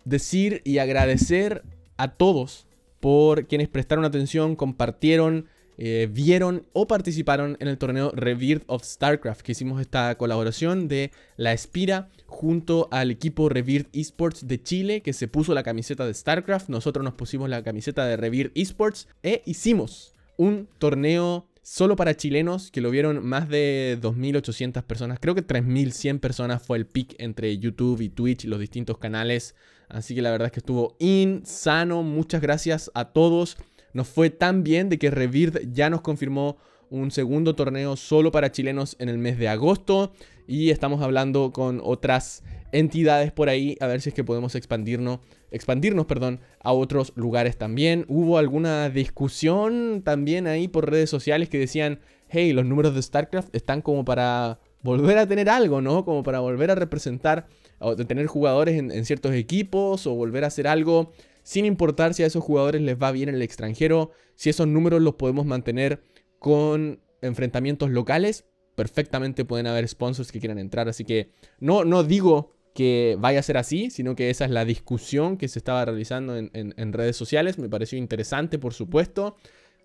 [0.05, 1.63] decir y agradecer
[1.97, 2.67] a todos
[3.01, 5.47] por quienes prestaron atención, compartieron,
[5.79, 11.11] eh, vieron o participaron en el torneo Rebirth of StarCraft, que hicimos esta colaboración de
[11.37, 16.15] la Espira junto al equipo Rebirth Esports de Chile, que se puso la camiseta de
[16.15, 22.17] StarCraft, nosotros nos pusimos la camiseta de Rebirth Esports e hicimos un torneo solo para
[22.17, 27.17] chilenos que lo vieron más de 2.800 personas, creo que 3.100 personas fue el pick
[27.19, 29.55] entre YouTube y Twitch, los distintos canales,
[29.89, 33.57] así que la verdad es que estuvo insano, muchas gracias a todos.
[33.97, 36.59] Nos fue tan bien de que Rebirth ya nos confirmó
[36.91, 40.13] un segundo torneo solo para chilenos en el mes de agosto.
[40.47, 45.21] Y estamos hablando con otras entidades por ahí a ver si es que podemos expandirnos,
[45.51, 48.05] expandirnos perdón, a otros lugares también.
[48.07, 53.57] Hubo alguna discusión también ahí por redes sociales que decían, hey, los números de StarCraft
[53.57, 56.05] están como para volver a tener algo, ¿no?
[56.05, 57.47] Como para volver a representar
[57.79, 61.13] o tener jugadores en ciertos equipos o volver a hacer algo
[61.47, 65.01] sin importar si a esos jugadores les va bien en el extranjero, si esos números
[65.01, 66.03] los podemos mantener
[66.41, 70.89] con enfrentamientos locales, perfectamente pueden haber sponsors que quieran entrar.
[70.89, 71.31] Así que
[71.61, 75.47] no, no digo que vaya a ser así, sino que esa es la discusión que
[75.47, 77.59] se estaba realizando en, en- en redes sociales.
[77.59, 79.37] Me pareció interesante, por supuesto.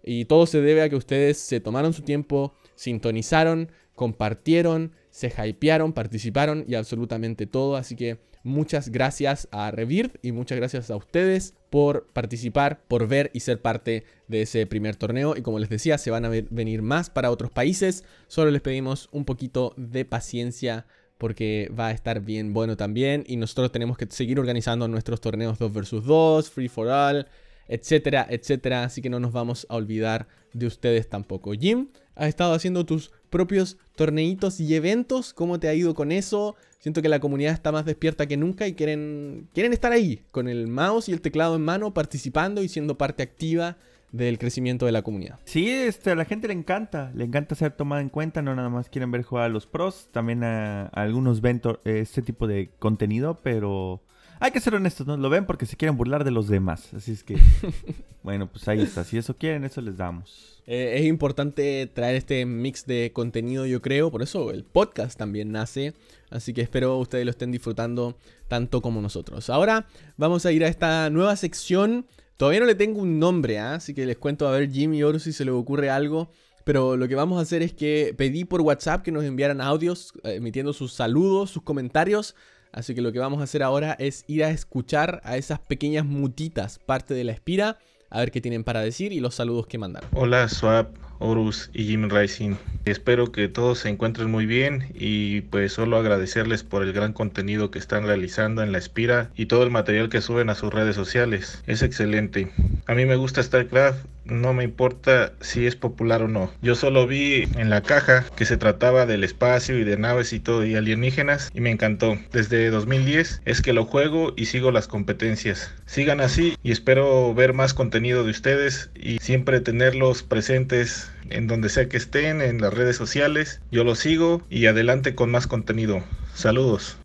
[0.03, 5.93] Y todo se debe a que ustedes se tomaron su tiempo, sintonizaron, compartieron, se hypearon,
[5.93, 7.75] participaron y absolutamente todo.
[7.75, 13.31] Así que muchas gracias a Rebirth y muchas gracias a ustedes por participar, por ver
[13.33, 15.35] y ser parte de ese primer torneo.
[15.37, 18.03] Y como les decía, se van a venir más para otros países.
[18.27, 20.85] Solo les pedimos un poquito de paciencia
[21.17, 23.23] porque va a estar bien bueno también.
[23.27, 27.27] Y nosotros tenemos que seguir organizando nuestros torneos 2 vs 2, Free for All,
[27.67, 28.83] etcétera, etcétera.
[28.83, 31.53] Así que no nos vamos a olvidar de ustedes tampoco.
[31.53, 35.33] Jim, has estado haciendo tus propios torneitos y eventos.
[35.33, 36.55] ¿Cómo te ha ido con eso?
[36.81, 40.47] Siento que la comunidad está más despierta que nunca y quieren, quieren estar ahí, con
[40.47, 43.77] el mouse y el teclado en mano, participando y siendo parte activa
[44.11, 45.37] del crecimiento de la comunidad.
[45.45, 48.69] Sí, este, a la gente le encanta, le encanta ser tomada en cuenta, no nada
[48.69, 52.71] más quieren ver jugar a los pros, también a, a algunos ven este tipo de
[52.79, 54.01] contenido, pero
[54.39, 55.17] hay que ser honestos, ¿no?
[55.17, 57.37] Lo ven porque se quieren burlar de los demás, así es que,
[58.23, 60.50] bueno, pues ahí está, si eso quieren, eso les damos.
[60.67, 65.51] Eh, es importante traer este mix de contenido, yo creo, por eso el podcast también
[65.51, 65.93] nace,
[66.29, 68.15] así que espero ustedes lo estén disfrutando
[68.47, 69.49] tanto como nosotros.
[69.49, 69.87] Ahora
[70.17, 72.05] vamos a ir a esta nueva sección,
[72.37, 73.75] todavía no le tengo un nombre, ¿ah?
[73.75, 76.29] así que les cuento a ver Jim y Horus si se les ocurre algo.
[76.63, 80.13] Pero lo que vamos a hacer es que pedí por WhatsApp que nos enviaran audios
[80.23, 82.35] eh, emitiendo sus saludos, sus comentarios.
[82.71, 86.05] Así que lo que vamos a hacer ahora es ir a escuchar a esas pequeñas
[86.05, 87.79] mutitas, parte de la espira,
[88.11, 90.09] a ver qué tienen para decir y los saludos que mandaron.
[90.13, 92.55] Hola Swap, Horus y Jim Rising.
[92.83, 97.71] Espero que todos se encuentren muy bien y pues solo agradecerles por el gran contenido
[97.71, 100.95] que están realizando en la Espira y todo el material que suben a sus redes
[100.95, 101.63] sociales.
[101.67, 102.51] Es excelente.
[102.85, 106.51] A mí me gusta StarCraft, no me importa si es popular o no.
[106.61, 110.39] Yo solo vi en la caja que se trataba del espacio y de naves y
[110.39, 112.17] todo y alienígenas y me encantó.
[112.31, 115.73] Desde 2010 es que lo juego y sigo las competencias.
[115.85, 121.69] Sigan así y espero ver más contenido de ustedes y siempre tenerlos presentes en donde
[121.69, 123.61] sea que estén, en las redes sociales.
[123.71, 126.03] Yo los sigo y adelante con más contenido.
[126.33, 126.97] Saludos.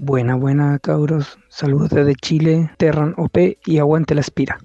[0.00, 1.38] Buena, buena, cabros.
[1.48, 3.36] Saludos desde Chile, Terran OP
[3.66, 4.58] y aguante la espira.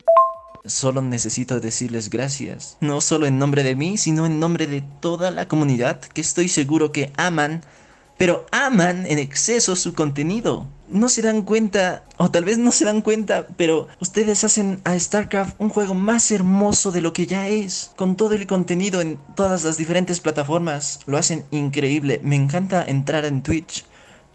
[0.65, 5.29] Solo necesito decirles gracias, no solo en nombre de mí, sino en nombre de toda
[5.29, 7.61] la comunidad que estoy seguro que aman,
[8.17, 10.65] pero aman en exceso su contenido.
[10.87, 14.97] No se dan cuenta, o tal vez no se dan cuenta, pero ustedes hacen a
[14.97, 19.19] StarCraft un juego más hermoso de lo que ya es, con todo el contenido en
[19.35, 21.01] todas las diferentes plataformas.
[21.07, 22.21] Lo hacen increíble.
[22.23, 23.83] Me encanta entrar en Twitch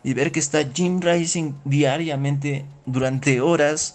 [0.05, 3.95] y ver que está Jim Rising diariamente durante horas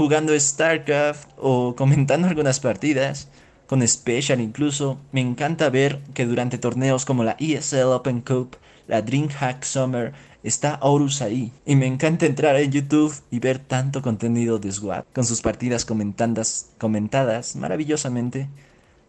[0.00, 3.28] jugando StarCraft o comentando algunas partidas,
[3.66, 4.98] con Special incluso.
[5.12, 8.56] Me encanta ver que durante torneos como la ESL Open Cup,
[8.88, 11.52] la DreamHack Summer está Horus ahí.
[11.66, 15.84] Y me encanta entrar en YouTube y ver tanto contenido de SWAT, con sus partidas
[15.84, 18.48] comentadas, maravillosamente.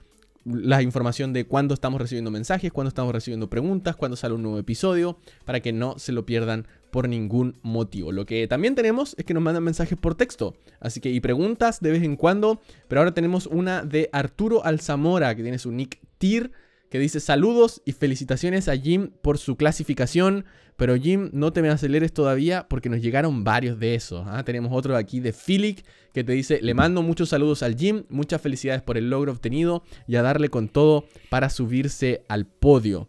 [0.47, 4.57] la información de cuándo estamos recibiendo mensajes, cuándo estamos recibiendo preguntas, cuándo sale un nuevo
[4.57, 8.11] episodio, para que no se lo pierdan por ningún motivo.
[8.11, 11.81] Lo que también tenemos es que nos mandan mensajes por texto, así que y preguntas
[11.81, 15.99] de vez en cuando, pero ahora tenemos una de Arturo Alzamora, que tiene su nick
[16.17, 16.51] Tir,
[16.89, 20.45] que dice saludos y felicitaciones a Jim por su clasificación.
[20.75, 24.25] Pero Jim, no te me aceleres todavía porque nos llegaron varios de esos.
[24.27, 24.43] ¿ah?
[24.43, 25.79] Tenemos otro aquí de Philip
[26.13, 29.83] que te dice, le mando muchos saludos al Jim, muchas felicidades por el logro obtenido
[30.07, 33.07] y a darle con todo para subirse al podio.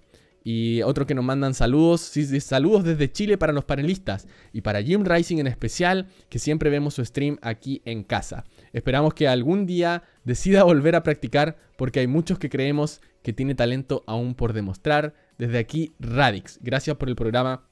[0.51, 5.05] Y otro que nos mandan saludos, saludos desde Chile para los panelistas y para Jim
[5.05, 8.47] Rising en especial, que siempre vemos su stream aquí en casa.
[8.73, 13.55] Esperamos que algún día decida volver a practicar porque hay muchos que creemos que tiene
[13.55, 15.13] talento aún por demostrar.
[15.37, 17.69] Desde aquí, Radix, gracias por el programa,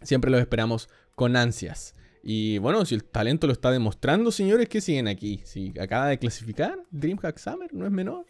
[0.00, 1.96] siempre los esperamos con ansias.
[2.22, 5.40] Y bueno, si el talento lo está demostrando, señores, ¿qué siguen aquí?
[5.42, 8.24] Si acaba de clasificar, DreamHack Summer no es menor.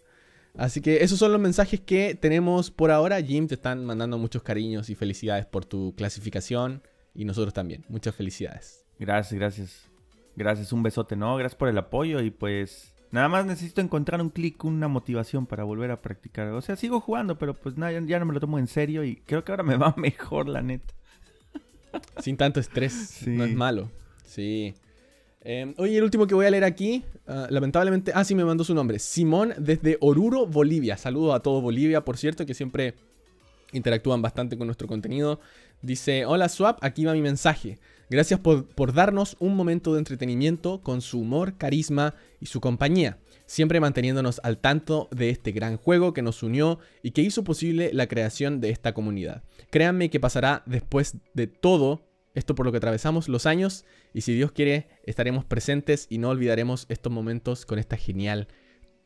[0.56, 3.20] Así que esos son los mensajes que tenemos por ahora.
[3.22, 6.82] Jim, te están mandando muchos cariños y felicidades por tu clasificación.
[7.14, 7.84] Y nosotros también.
[7.88, 8.84] Muchas felicidades.
[8.98, 9.90] Gracias, gracias.
[10.36, 11.36] Gracias, un besote, ¿no?
[11.36, 15.64] Gracias por el apoyo y pues nada más necesito encontrar un clic, una motivación para
[15.64, 16.48] volver a practicar.
[16.48, 19.16] O sea, sigo jugando, pero pues nada, ya no me lo tomo en serio y
[19.16, 20.94] creo que ahora me va mejor, la neta.
[22.18, 23.90] Sin tanto estrés, no es malo.
[24.24, 24.74] Sí.
[25.42, 28.64] Eh, oye, el último que voy a leer aquí, ah, lamentablemente, ah, sí, me mandó
[28.64, 28.98] su nombre.
[28.98, 30.96] Simón desde Oruro, Bolivia.
[30.96, 32.94] Saludos a todo Bolivia, por cierto, que siempre
[33.72, 35.40] interactúan bastante con nuestro contenido.
[35.82, 37.78] Dice, hola Swap, aquí va mi mensaje.
[38.10, 43.18] Gracias por, por darnos un momento de entretenimiento con su humor, carisma y su compañía.
[43.46, 47.90] Siempre manteniéndonos al tanto de este gran juego que nos unió y que hizo posible
[47.92, 49.42] la creación de esta comunidad.
[49.70, 54.34] Créanme que pasará después de todo esto por lo que atravesamos los años y si
[54.34, 58.48] Dios quiere estaremos presentes y no olvidaremos estos momentos con esta genial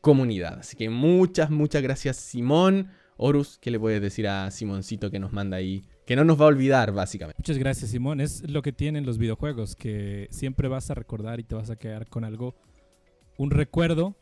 [0.01, 0.59] comunidad.
[0.59, 2.91] Así que muchas, muchas gracias Simón.
[3.17, 5.87] Horus, ¿qué le puedes decir a Simoncito que nos manda ahí?
[6.05, 7.39] Que no nos va a olvidar, básicamente.
[7.39, 8.19] Muchas gracias, Simón.
[8.19, 11.77] Es lo que tienen los videojuegos, que siempre vas a recordar y te vas a
[11.77, 12.55] quedar con algo,
[13.37, 14.17] un recuerdo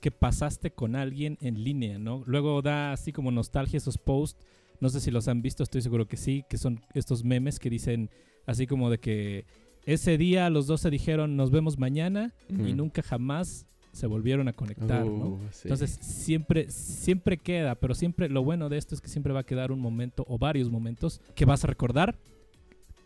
[0.00, 2.22] que pasaste con alguien en línea, ¿no?
[2.26, 4.40] Luego da así como nostalgia esos posts.
[4.80, 7.68] No sé si los han visto, estoy seguro que sí, que son estos memes que
[7.68, 8.10] dicen
[8.48, 9.44] así como de que
[9.84, 14.54] ese día los dos se dijeron nos vemos mañana y nunca jamás se volvieron a
[14.54, 15.28] conectar, ¿no?
[15.28, 15.62] Uh, sí.
[15.64, 19.44] Entonces siempre, siempre queda, pero siempre lo bueno de esto es que siempre va a
[19.44, 22.16] quedar un momento o varios momentos que vas a recordar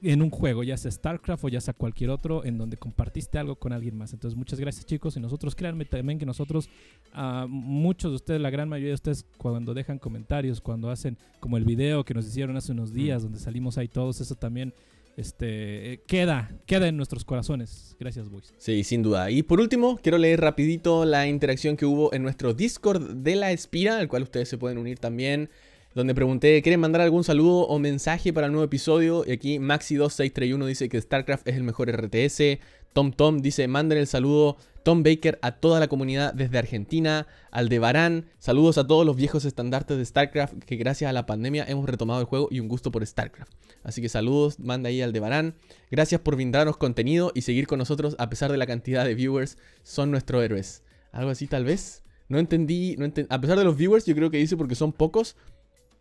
[0.03, 3.57] en un juego, ya sea StarCraft o ya sea cualquier otro, en donde compartiste algo
[3.57, 4.12] con alguien más.
[4.12, 6.68] Entonces muchas gracias chicos y nosotros créanme también que nosotros,
[7.14, 11.57] ah, muchos de ustedes, la gran mayoría de ustedes, cuando dejan comentarios, cuando hacen como
[11.57, 14.74] el video que nos hicieron hace unos días, donde salimos ahí todos, eso también
[15.17, 17.97] este, eh, queda, queda en nuestros corazones.
[17.99, 18.53] Gracias, boys.
[18.59, 19.31] Sí, sin duda.
[19.31, 23.53] Y por último, quiero leer rapidito la interacción que hubo en nuestro Discord de la
[23.53, 25.51] Espira, al cual ustedes se pueden unir también,
[25.95, 29.25] donde pregunté, ¿quieren mandar algún saludo o mensaje para el nuevo episodio?
[29.27, 32.59] Y aquí Maxi2631 dice que StarCraft es el mejor RTS.
[32.93, 38.26] Tom Tom dice, manden el saludo Tom Baker a toda la comunidad desde Argentina, Aldebarán,
[38.39, 42.20] saludos a todos los viejos estandartes de StarCraft que gracias a la pandemia hemos retomado
[42.20, 43.53] el juego y un gusto por StarCraft.
[43.85, 45.55] Así que saludos, manda ahí Aldebarán.
[45.91, 49.59] Gracias por brindarnos contenido y seguir con nosotros a pesar de la cantidad de viewers,
[49.83, 50.83] son nuestros héroes.
[51.12, 52.03] Algo así tal vez.
[52.28, 54.93] No entendí, no enten- a pesar de los viewers yo creo que dice porque son
[54.93, 55.37] pocos,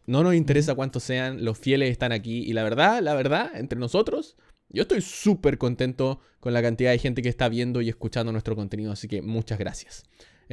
[0.07, 3.77] no nos interesa cuántos sean, los fieles están aquí y la verdad, la verdad, entre
[3.77, 4.35] nosotros,
[4.73, 8.55] yo estoy súper contento con la cantidad de gente que está viendo y escuchando nuestro
[8.55, 10.03] contenido, así que muchas gracias.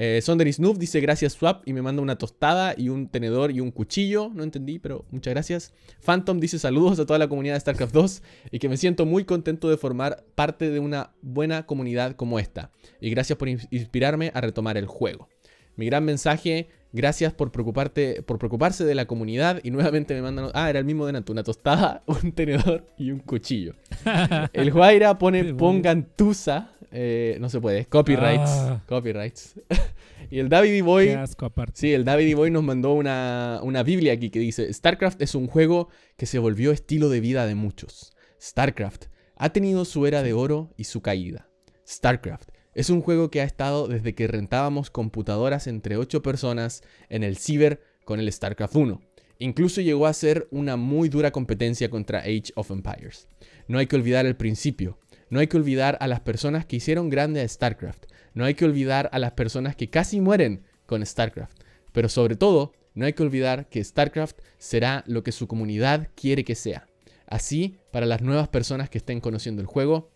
[0.01, 3.59] Eh, Sonderi Snoop dice gracias Swap y me manda una tostada y un tenedor y
[3.59, 5.73] un cuchillo, no entendí, pero muchas gracias.
[6.01, 9.25] Phantom dice saludos a toda la comunidad de StarCraft 2 y que me siento muy
[9.25, 12.71] contento de formar parte de una buena comunidad como esta.
[13.01, 15.29] Y gracias por ins- inspirarme a retomar el juego.
[15.75, 20.51] Mi gran mensaje, gracias por preocuparte, por preocuparse de la comunidad y nuevamente me mandan,
[20.55, 23.75] ah, era el mismo de Natu, una tostada, un tenedor y un cuchillo.
[24.53, 28.83] El Guaira pone pongan tusa, eh, no se puede, copyrights, Ah.
[28.87, 29.55] copyrights.
[30.31, 34.29] Y el David Boy, asco sí, el David Boy nos mandó una, una Biblia aquí
[34.29, 38.13] que dice, StarCraft es un juego que se volvió estilo de vida de muchos.
[38.39, 41.49] StarCraft ha tenido su era de oro y su caída.
[41.87, 47.25] StarCraft es un juego que ha estado desde que rentábamos computadoras entre 8 personas en
[47.25, 49.01] el ciber con el StarCraft 1.
[49.41, 53.27] Incluso llegó a ser una muy dura competencia contra Age of Empires.
[53.67, 54.97] No hay que olvidar el principio.
[55.29, 58.05] No hay que olvidar a las personas que hicieron grande a StarCraft.
[58.33, 61.61] No hay que olvidar a las personas que casi mueren con StarCraft.
[61.93, 66.45] Pero sobre todo, no hay que olvidar que StarCraft será lo que su comunidad quiere
[66.45, 66.87] que sea.
[67.27, 70.13] Así, para las nuevas personas que estén conociendo el juego,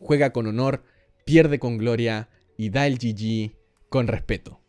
[0.00, 0.82] juega con honor,
[1.24, 3.52] pierde con gloria y da el GG
[3.88, 4.60] con respeto.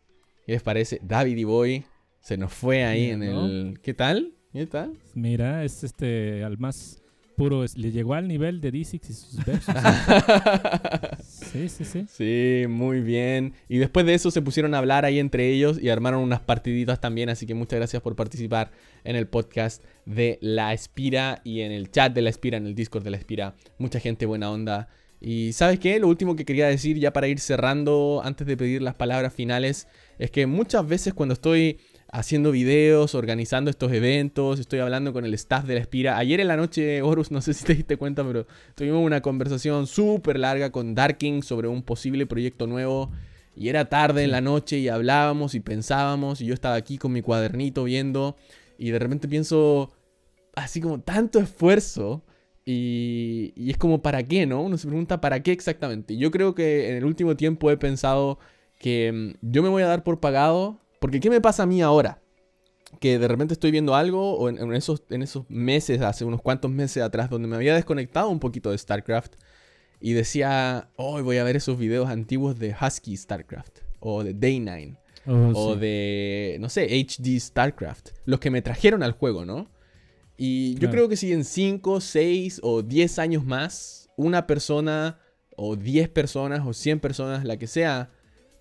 [0.46, 1.00] ¿Qué les parece?
[1.02, 1.84] David y Boy
[2.20, 3.78] se nos fue ahí en el...
[3.82, 4.32] ¿Qué tal?
[4.52, 4.92] ¿Qué tal?
[5.14, 7.02] Mira, es este al más
[7.36, 7.64] puro.
[7.64, 9.74] es- le llegó al nivel de D6 y sus versos.
[11.22, 12.06] sí, sí, sí.
[12.08, 13.54] Sí, muy bien.
[13.68, 17.00] Y después de eso se pusieron a hablar ahí entre ellos y armaron unas partiditas
[17.00, 17.28] también.
[17.28, 18.70] Así que muchas gracias por participar
[19.04, 22.74] en el podcast de La Espira y en el chat de La Espira, en el
[22.74, 23.54] Discord de La Espira.
[23.78, 24.88] Mucha gente buena onda.
[25.24, 26.00] Y ¿sabes qué?
[26.00, 29.86] Lo último que quería decir ya para ir cerrando antes de pedir las palabras finales
[30.18, 31.78] es que muchas veces cuando estoy
[32.10, 36.18] haciendo videos, organizando estos eventos, estoy hablando con el staff de la Espira.
[36.18, 39.86] Ayer en la noche, Horus, no sé si te diste cuenta, pero tuvimos una conversación
[39.86, 43.12] súper larga con Darking sobre un posible proyecto nuevo.
[43.54, 47.12] Y era tarde en la noche y hablábamos y pensábamos y yo estaba aquí con
[47.12, 48.36] mi cuadernito viendo
[48.76, 49.92] y de repente pienso
[50.56, 52.24] así como tanto esfuerzo
[52.64, 54.62] y, y es como para qué, ¿no?
[54.62, 56.16] Uno se pregunta para qué exactamente.
[56.16, 58.38] Yo creo que en el último tiempo he pensado
[58.78, 61.82] que mm, yo me voy a dar por pagado porque ¿qué me pasa a mí
[61.82, 62.20] ahora?
[63.00, 66.42] Que de repente estoy viendo algo, o en, en esos, en esos meses, hace unos
[66.42, 69.34] cuantos meses atrás, donde me había desconectado un poquito de StarCraft
[70.00, 74.98] y decía, hoy voy a ver esos videos antiguos de Husky StarCraft, o de Day9,
[75.24, 75.80] Oh, o sí.
[75.80, 79.70] de, no sé, HD StarCraft, los que me trajeron al juego, ¿no?
[80.44, 80.92] Y yo Claro.
[80.92, 85.20] creo que si en 5, 6 o 10 años más, una persona,
[85.56, 88.10] o 10 personas, o 100 personas, la que sea,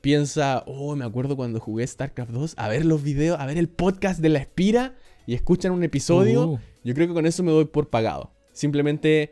[0.01, 3.67] piensa, oh, me acuerdo cuando jugué StarCraft 2, a ver los videos, a ver el
[3.67, 4.93] podcast de la Espira,
[5.25, 8.32] y escuchan un episodio, Uh, yo creo que con eso me doy por pagado.
[8.51, 9.32] Simplemente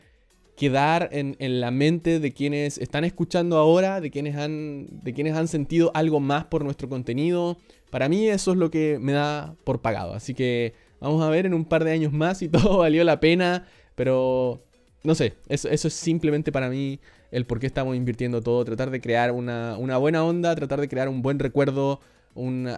[0.56, 5.36] quedar en, en la mente de quienes están escuchando ahora, de quienes, han, de quienes
[5.36, 7.58] han sentido algo más por nuestro contenido.
[7.92, 10.14] Para mí eso es lo que me da por pagado.
[10.14, 13.20] Así que vamos a ver en un par de años más si todo valió la
[13.20, 13.66] pena.
[13.96, 14.64] Pero
[15.04, 17.00] no sé, eso, eso es simplemente para mí
[17.32, 18.64] el por qué estamos invirtiendo todo.
[18.66, 22.00] Tratar de crear una, buena onda, tratar de crear un buen recuerdo,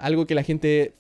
[0.01, 0.95] algo que la gente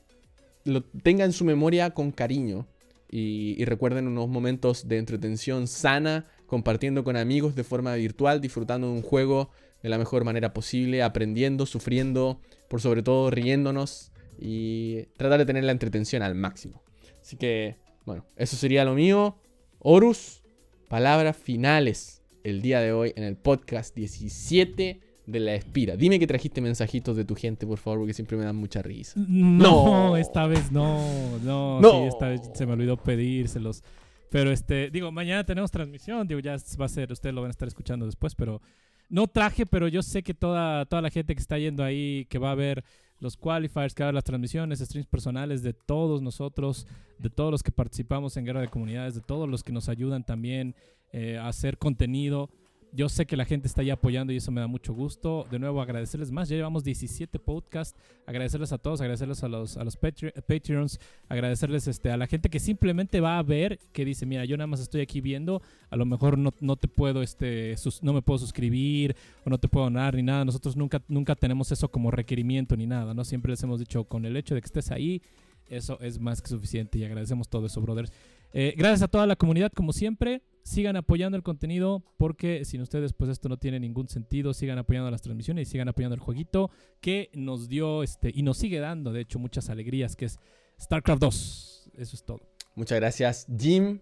[0.63, 2.67] lo tenga en su memoria con cariño
[3.09, 8.87] y, y recuerden unos momentos de entretención sana, compartiendo con amigos de forma virtual, disfrutando
[8.87, 9.49] de un juego
[9.81, 15.63] de la mejor manera posible, aprendiendo, sufriendo, por sobre todo riéndonos y tratar de tener
[15.63, 16.83] la entretención al máximo.
[17.21, 19.37] Así que, bueno, eso sería lo mío.
[19.79, 20.43] Horus,
[20.89, 25.95] palabras finales el día de hoy en el podcast 17 de la Espira.
[25.95, 29.13] Dime que trajiste mensajitos de tu gente, por favor, porque siempre me dan mucha risa.
[29.27, 30.17] No, No.
[30.17, 31.91] esta vez no, no, No.
[31.91, 33.83] sí, esta vez se me olvidó pedírselos.
[34.29, 37.51] Pero este, digo, mañana tenemos transmisión, digo, ya va a ser, ustedes lo van a
[37.51, 38.61] estar escuchando después, pero
[39.09, 42.39] no traje, pero yo sé que toda, toda la gente que está yendo ahí, que
[42.39, 42.83] va a ver
[43.21, 46.87] los qualifiers, que las transmisiones, streams personales de todos nosotros,
[47.19, 50.25] de todos los que participamos en Guerra de Comunidades, de todos los que nos ayudan
[50.25, 50.75] también
[51.13, 52.49] eh, a hacer contenido.
[52.93, 55.47] Yo sé que la gente está ahí apoyando y eso me da mucho gusto.
[55.49, 56.49] De nuevo, agradecerles más.
[56.49, 57.97] Ya llevamos 17 podcasts.
[58.25, 62.49] Agradecerles a todos, agradecerles a los, a los Patre- Patreons, agradecerles este, a la gente
[62.49, 65.95] que simplemente va a ver, que dice, mira, yo nada más estoy aquí viendo, a
[65.95, 69.15] lo mejor no, no te puedo, este, no me puedo suscribir
[69.45, 70.43] o no te puedo donar ni nada.
[70.43, 73.23] Nosotros nunca, nunca tenemos eso como requerimiento ni nada, ¿no?
[73.23, 75.21] Siempre les hemos dicho, con el hecho de que estés ahí,
[75.69, 78.11] eso es más que suficiente y agradecemos todo eso, brothers.
[78.53, 80.41] Eh, gracias a toda la comunidad, como siempre.
[80.63, 84.53] Sigan apoyando el contenido porque sin ustedes, pues esto no tiene ningún sentido.
[84.53, 86.69] Sigan apoyando las transmisiones y sigan apoyando el jueguito
[87.01, 90.39] que nos dio este y nos sigue dando, de hecho, muchas alegrías, que es
[90.79, 91.89] StarCraft 2.
[91.97, 92.39] Eso es todo.
[92.75, 93.99] Muchas gracias, Jim.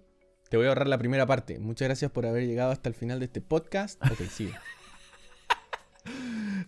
[0.49, 1.60] Te voy a ahorrar la primera parte.
[1.60, 4.03] Muchas gracias por haber llegado hasta el final de este podcast.
[4.03, 4.53] Ok, sigue.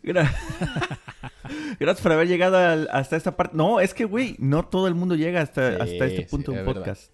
[0.04, 0.32] Gra-
[1.80, 3.56] Gracias por haber llegado al- hasta esta parte.
[3.58, 6.52] No, es que, güey, no todo el mundo llega hasta, Sí, hasta este sí, punto
[6.52, 6.82] de un verdad.
[6.84, 7.12] podcast.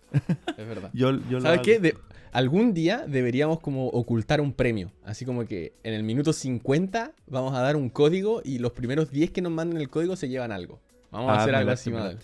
[0.57, 0.89] Es verdad.
[0.93, 1.79] Yo, yo lo ¿Sabes qué?
[1.79, 1.97] De-
[2.31, 4.91] algún día deberíamos como ocultar un premio.
[5.03, 9.11] Así como que en el minuto 50 vamos a dar un código y los primeros
[9.11, 10.79] 10 que nos manden el código se llevan algo.
[11.11, 12.17] Vamos a Ah, hacer algo late, así, madre.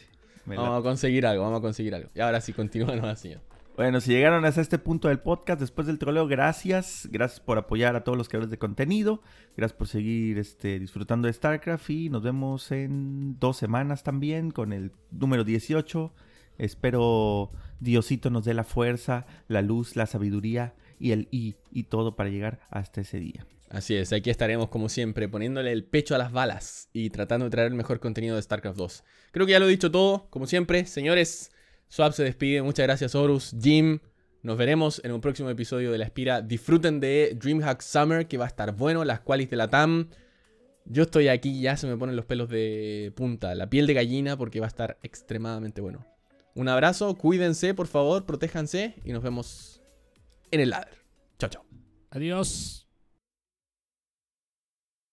[0.46, 2.10] Vamos a conseguir algo, vamos a conseguir algo.
[2.14, 3.42] Y ahora sí, continúa nomás, señor.
[3.76, 7.08] Bueno, si llegaron hasta este punto del podcast después del troleo, gracias.
[7.12, 9.22] Gracias por apoyar a todos los creadores de contenido.
[9.58, 11.90] Gracias por seguir este, disfrutando de StarCraft.
[11.90, 16.14] Y nos vemos en dos semanas también con el número 18.
[16.58, 22.16] Espero Diosito nos dé la fuerza, la luz, la sabiduría y el I y todo
[22.16, 23.46] para llegar hasta ese día.
[23.70, 27.52] Así es, aquí estaremos como siempre poniéndole el pecho a las balas y tratando de
[27.52, 29.04] traer el mejor contenido de StarCraft 2.
[29.32, 31.52] Creo que ya lo he dicho todo, como siempre, señores.
[31.88, 34.00] Swap se despide, muchas gracias Horus, Jim.
[34.44, 36.42] Nos veremos en un próximo episodio de La Espira.
[36.42, 40.10] Disfruten de DreamHack Summer, que va a estar bueno, las qualis de la TAM.
[40.86, 44.38] Yo estoy aquí, ya se me ponen los pelos de punta, la piel de gallina,
[44.38, 46.06] porque va a estar extremadamente bueno.
[46.56, 49.82] Un abrazo, cuídense, por favor, protéjanse y nos vemos
[50.52, 51.04] en el ladder.
[51.40, 51.66] Chao, chao.
[52.12, 52.83] Adiós.